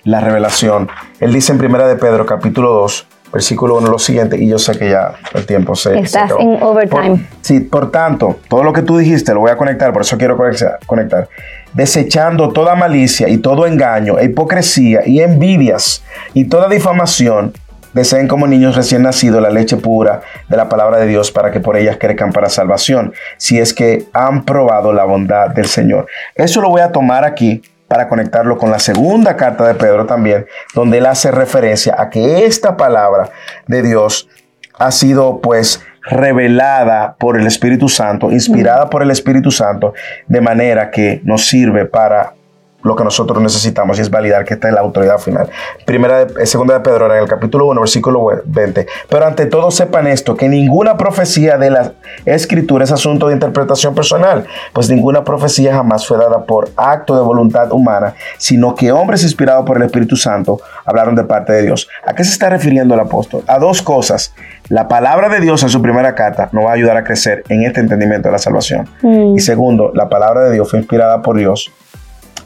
la 0.03 0.19
revelación. 0.19 0.89
Él 1.19 1.31
dice 1.31 1.51
en 1.51 1.59
Primera 1.59 1.87
de 1.87 1.95
Pedro 1.95 2.25
capítulo 2.25 2.71
2, 2.73 3.05
versículo 3.31 3.77
1 3.77 3.89
lo 3.89 3.99
siguiente, 3.99 4.37
y 4.37 4.47
yo 4.47 4.57
sé 4.57 4.77
que 4.77 4.89
ya 4.89 5.13
el 5.33 5.45
tiempo 5.45 5.75
se... 5.75 5.91
se 5.93 5.99
Estás 5.99 6.23
acabó. 6.31 6.41
en 6.41 6.63
overtime. 6.63 7.09
Por- 7.09 7.19
sí, 7.41 7.59
por 7.59 7.91
tanto, 7.91 8.39
todo 8.49 8.63
lo 8.63 8.73
que 8.73 8.81
tú 8.81 8.97
dijiste 8.97 9.33
lo 9.33 9.41
voy 9.41 9.51
a 9.51 9.57
conectar, 9.57 9.91
por 9.93 10.01
eso 10.01 10.17
quiero 10.17 10.35
conectar. 10.37 10.79
conectar. 10.85 11.27
Desechando 11.73 12.49
toda 12.51 12.73
malicia 12.75 13.29
y 13.29 13.37
todo 13.37 13.67
engaño, 13.67 14.17
e 14.17 14.25
hipocresía 14.25 15.01
y 15.05 15.19
envidias 15.21 16.03
y 16.33 16.45
toda 16.45 16.67
difamación, 16.67 17.53
deseen 17.93 18.27
como 18.27 18.47
niños 18.47 18.75
recién 18.75 19.03
nacidos 19.03 19.41
la 19.41 19.49
leche 19.51 19.77
pura 19.77 20.21
de 20.47 20.57
la 20.57 20.67
palabra 20.67 20.97
de 20.97 21.05
Dios 21.07 21.31
para 21.31 21.51
que 21.51 21.59
por 21.59 21.77
ellas 21.77 21.97
crezcan 21.99 22.31
para 22.31 22.49
salvación, 22.49 23.13
si 23.37 23.59
es 23.59 23.73
que 23.73 24.05
han 24.13 24.45
probado 24.45 24.93
la 24.93 25.03
bondad 25.05 25.49
del 25.49 25.67
Señor. 25.67 26.07
Eso 26.35 26.59
lo 26.61 26.69
voy 26.69 26.81
a 26.81 26.91
tomar 26.91 27.23
aquí 27.23 27.61
para 27.89 28.07
conectarlo 28.07 28.57
con 28.57 28.71
la 28.71 28.79
segunda 28.79 29.35
carta 29.35 29.67
de 29.67 29.73
Pedro 29.73 30.05
también, 30.05 30.45
donde 30.73 30.99
él 30.99 31.07
hace 31.07 31.31
referencia 31.31 31.95
a 31.97 32.09
que 32.09 32.45
esta 32.45 32.77
palabra 32.77 33.31
de 33.67 33.81
Dios 33.81 34.29
ha 34.77 34.91
sido 34.91 35.41
pues 35.41 35.83
revelada 36.03 37.15
por 37.19 37.37
el 37.37 37.45
Espíritu 37.45 37.89
Santo, 37.89 38.31
inspirada 38.31 38.89
por 38.89 39.03
el 39.03 39.11
Espíritu 39.11 39.51
Santo, 39.51 39.93
de 40.27 40.39
manera 40.39 40.89
que 40.91 41.19
nos 41.25 41.47
sirve 41.47 41.85
para 41.85 42.33
lo 42.81 42.95
que 42.95 43.03
nosotros 43.03 43.41
necesitamos 43.41 43.97
y 43.97 44.01
es 44.01 44.09
validar 44.09 44.45
que 44.45 44.53
esta 44.53 44.69
es 44.69 44.73
la 44.73 44.81
autoridad 44.81 45.17
final. 45.17 45.49
Primera 45.85 46.25
de, 46.25 46.45
segunda 46.45 46.75
de 46.75 46.79
Pedro, 46.79 47.13
en 47.13 47.21
el 47.21 47.27
capítulo 47.27 47.67
1, 47.67 47.81
versículo 47.81 48.27
20. 48.45 48.87
Pero 49.09 49.25
ante 49.25 49.45
todo 49.47 49.69
sepan 49.71 50.07
esto, 50.07 50.35
que 50.35 50.47
ninguna 50.47 50.97
profecía 50.97 51.57
de 51.57 51.69
la 51.69 51.93
escritura 52.25 52.85
es 52.85 52.91
asunto 52.91 53.27
de 53.27 53.33
interpretación 53.33 53.93
personal, 53.93 54.45
pues 54.73 54.89
ninguna 54.89 55.23
profecía 55.23 55.73
jamás 55.73 56.07
fue 56.07 56.17
dada 56.17 56.45
por 56.45 56.69
acto 56.77 57.15
de 57.15 57.21
voluntad 57.21 57.71
humana, 57.71 58.13
sino 58.37 58.75
que 58.75 58.91
hombres 58.91 59.23
inspirados 59.23 59.65
por 59.65 59.77
el 59.77 59.83
Espíritu 59.83 60.15
Santo 60.15 60.59
hablaron 60.85 61.15
de 61.15 61.23
parte 61.23 61.53
de 61.53 61.63
Dios. 61.63 61.89
¿A 62.05 62.13
qué 62.13 62.23
se 62.23 62.31
está 62.31 62.49
refiriendo 62.49 62.93
el 62.93 62.99
apóstol? 62.99 63.43
A 63.47 63.59
dos 63.59 63.81
cosas. 63.81 64.33
La 64.69 64.87
palabra 64.87 65.29
de 65.29 65.39
Dios 65.39 65.63
en 65.63 65.69
su 65.69 65.81
primera 65.81 66.15
carta 66.15 66.49
nos 66.51 66.65
va 66.65 66.69
a 66.69 66.73
ayudar 66.73 66.95
a 66.95 67.03
crecer 67.03 67.43
en 67.49 67.63
este 67.63 67.79
entendimiento 67.81 68.29
de 68.29 68.33
la 68.33 68.37
salvación. 68.37 68.87
Mm. 69.01 69.35
Y 69.35 69.39
segundo, 69.39 69.91
la 69.93 70.07
palabra 70.07 70.45
de 70.45 70.53
Dios 70.53 70.69
fue 70.69 70.79
inspirada 70.79 71.21
por 71.21 71.37
Dios 71.37 71.71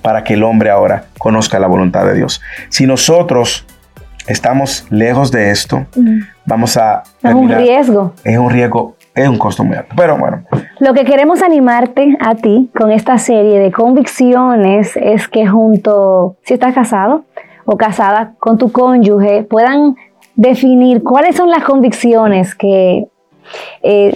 para 0.03 0.23
que 0.23 0.35
el 0.35 0.43
hombre 0.43 0.69
ahora 0.69 1.05
conozca 1.17 1.57
la 1.57 1.65
voluntad 1.65 2.05
de 2.05 2.13
Dios. 2.13 2.41
Si 2.69 2.85
nosotros 2.85 3.65
estamos 4.27 4.85
lejos 4.91 5.31
de 5.31 5.49
esto, 5.49 5.87
vamos 6.45 6.77
a... 6.77 7.01
Es 7.23 7.33
un 7.33 7.49
riesgo. 7.49 8.13
Es 8.23 8.37
un 8.37 8.51
riesgo, 8.51 8.95
es 9.15 9.27
un 9.27 9.39
costo 9.39 9.63
muy 9.63 9.77
alto. 9.77 9.95
Pero 9.97 10.17
bueno, 10.17 10.43
Lo 10.79 10.93
que 10.93 11.05
queremos 11.05 11.41
animarte 11.41 12.17
a 12.19 12.35
ti 12.35 12.69
con 12.77 12.91
esta 12.91 13.17
serie 13.17 13.59
de 13.59 13.71
convicciones 13.71 14.95
es 14.97 15.27
que 15.27 15.47
junto, 15.47 16.35
si 16.43 16.53
estás 16.53 16.75
casado 16.75 17.23
o 17.65 17.77
casada 17.77 18.33
con 18.39 18.57
tu 18.57 18.71
cónyuge, 18.71 19.43
puedan 19.43 19.95
definir 20.35 21.01
cuáles 21.01 21.35
son 21.35 21.49
las 21.49 21.63
convicciones 21.63 22.55
que 22.55 23.07
eh, 23.83 24.13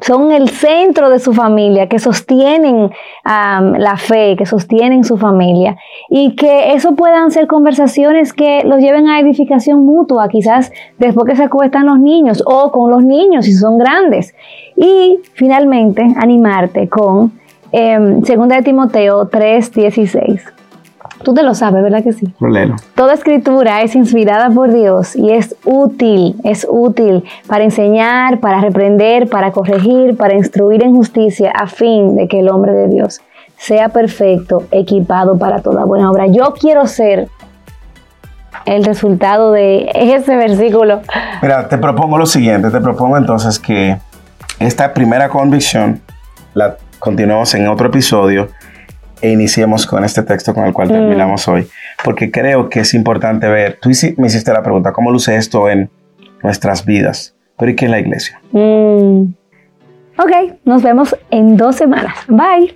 son 0.00 0.32
el 0.32 0.48
centro 0.48 1.08
de 1.08 1.18
su 1.18 1.32
familia, 1.32 1.88
que 1.88 1.98
sostienen 1.98 2.90
la 3.24 3.96
fe, 3.96 4.34
que 4.36 4.46
sostienen 4.46 5.04
su 5.04 5.16
familia 5.16 5.76
y 6.08 6.34
que 6.36 6.72
eso 6.72 6.94
puedan 6.94 7.30
ser 7.30 7.46
conversaciones 7.46 8.32
que 8.32 8.62
los 8.64 8.80
lleven 8.80 9.08
a 9.08 9.20
edificación 9.20 9.84
mutua, 9.84 10.28
quizás 10.28 10.72
después 10.98 11.28
que 11.28 11.36
se 11.36 11.44
acuestan 11.44 11.86
los 11.86 11.98
niños 11.98 12.42
o 12.46 12.72
con 12.72 12.90
los 12.90 13.04
niños 13.04 13.44
si 13.44 13.52
son 13.52 13.78
grandes. 13.78 14.34
Y 14.76 15.18
finalmente 15.34 16.06
animarte 16.16 16.88
con 16.88 17.32
2 17.72 18.48
de 18.48 18.62
Timoteo 18.62 19.28
3:16. 19.28 20.42
Tú 21.22 21.34
te 21.34 21.42
lo 21.42 21.54
sabes, 21.54 21.82
¿verdad 21.82 22.02
que 22.02 22.12
sí? 22.12 22.32
léelo. 22.40 22.76
Toda 22.94 23.14
escritura 23.14 23.82
es 23.82 23.94
inspirada 23.94 24.50
por 24.50 24.72
Dios 24.72 25.16
y 25.16 25.30
es 25.30 25.56
útil, 25.64 26.36
es 26.44 26.66
útil 26.68 27.24
para 27.46 27.64
enseñar, 27.64 28.40
para 28.40 28.60
reprender, 28.60 29.28
para 29.28 29.50
corregir, 29.50 30.16
para 30.16 30.34
instruir 30.34 30.82
en 30.82 30.94
justicia, 30.94 31.50
a 31.54 31.66
fin 31.66 32.16
de 32.16 32.28
que 32.28 32.40
el 32.40 32.48
hombre 32.48 32.72
de 32.72 32.88
Dios 32.88 33.20
sea 33.56 33.88
perfecto, 33.88 34.64
equipado 34.70 35.36
para 35.38 35.60
toda 35.60 35.84
buena 35.84 36.10
obra. 36.10 36.26
Yo 36.28 36.54
quiero 36.58 36.86
ser 36.86 37.28
el 38.64 38.84
resultado 38.84 39.52
de 39.52 39.90
ese 39.94 40.36
versículo. 40.36 41.00
Mira, 41.42 41.68
te 41.68 41.78
propongo 41.78 42.18
lo 42.18 42.26
siguiente, 42.26 42.70
te 42.70 42.80
propongo 42.80 43.16
entonces 43.16 43.58
que 43.58 43.98
esta 44.60 44.92
primera 44.94 45.28
convicción 45.28 46.00
la 46.54 46.76
continuemos 46.98 47.54
en 47.54 47.68
otro 47.68 47.88
episodio 47.88 48.48
e 49.20 49.30
iniciemos 49.30 49.86
con 49.86 50.04
este 50.04 50.22
texto 50.22 50.54
con 50.54 50.64
el 50.64 50.72
cual 50.72 50.88
terminamos 50.88 51.46
hoy, 51.48 51.68
porque 52.04 52.30
creo 52.30 52.68
que 52.68 52.80
es 52.80 52.94
importante 52.94 53.48
ver, 53.48 53.78
tú 53.80 53.90
me 54.16 54.26
hiciste 54.26 54.52
la 54.52 54.62
pregunta, 54.62 54.92
¿cómo 54.92 55.10
luce 55.10 55.36
esto 55.36 55.68
en 55.68 55.90
nuestras 56.42 56.84
vidas? 56.84 57.34
Pero 57.58 57.72
¿y 57.72 57.76
qué 57.76 57.86
en 57.86 57.90
la 57.90 57.98
iglesia? 57.98 58.40
Mm, 58.52 59.24
Ok, 60.18 60.32
nos 60.64 60.82
vemos 60.82 61.16
en 61.30 61.56
dos 61.56 61.76
semanas. 61.76 62.16
Bye. 62.26 62.74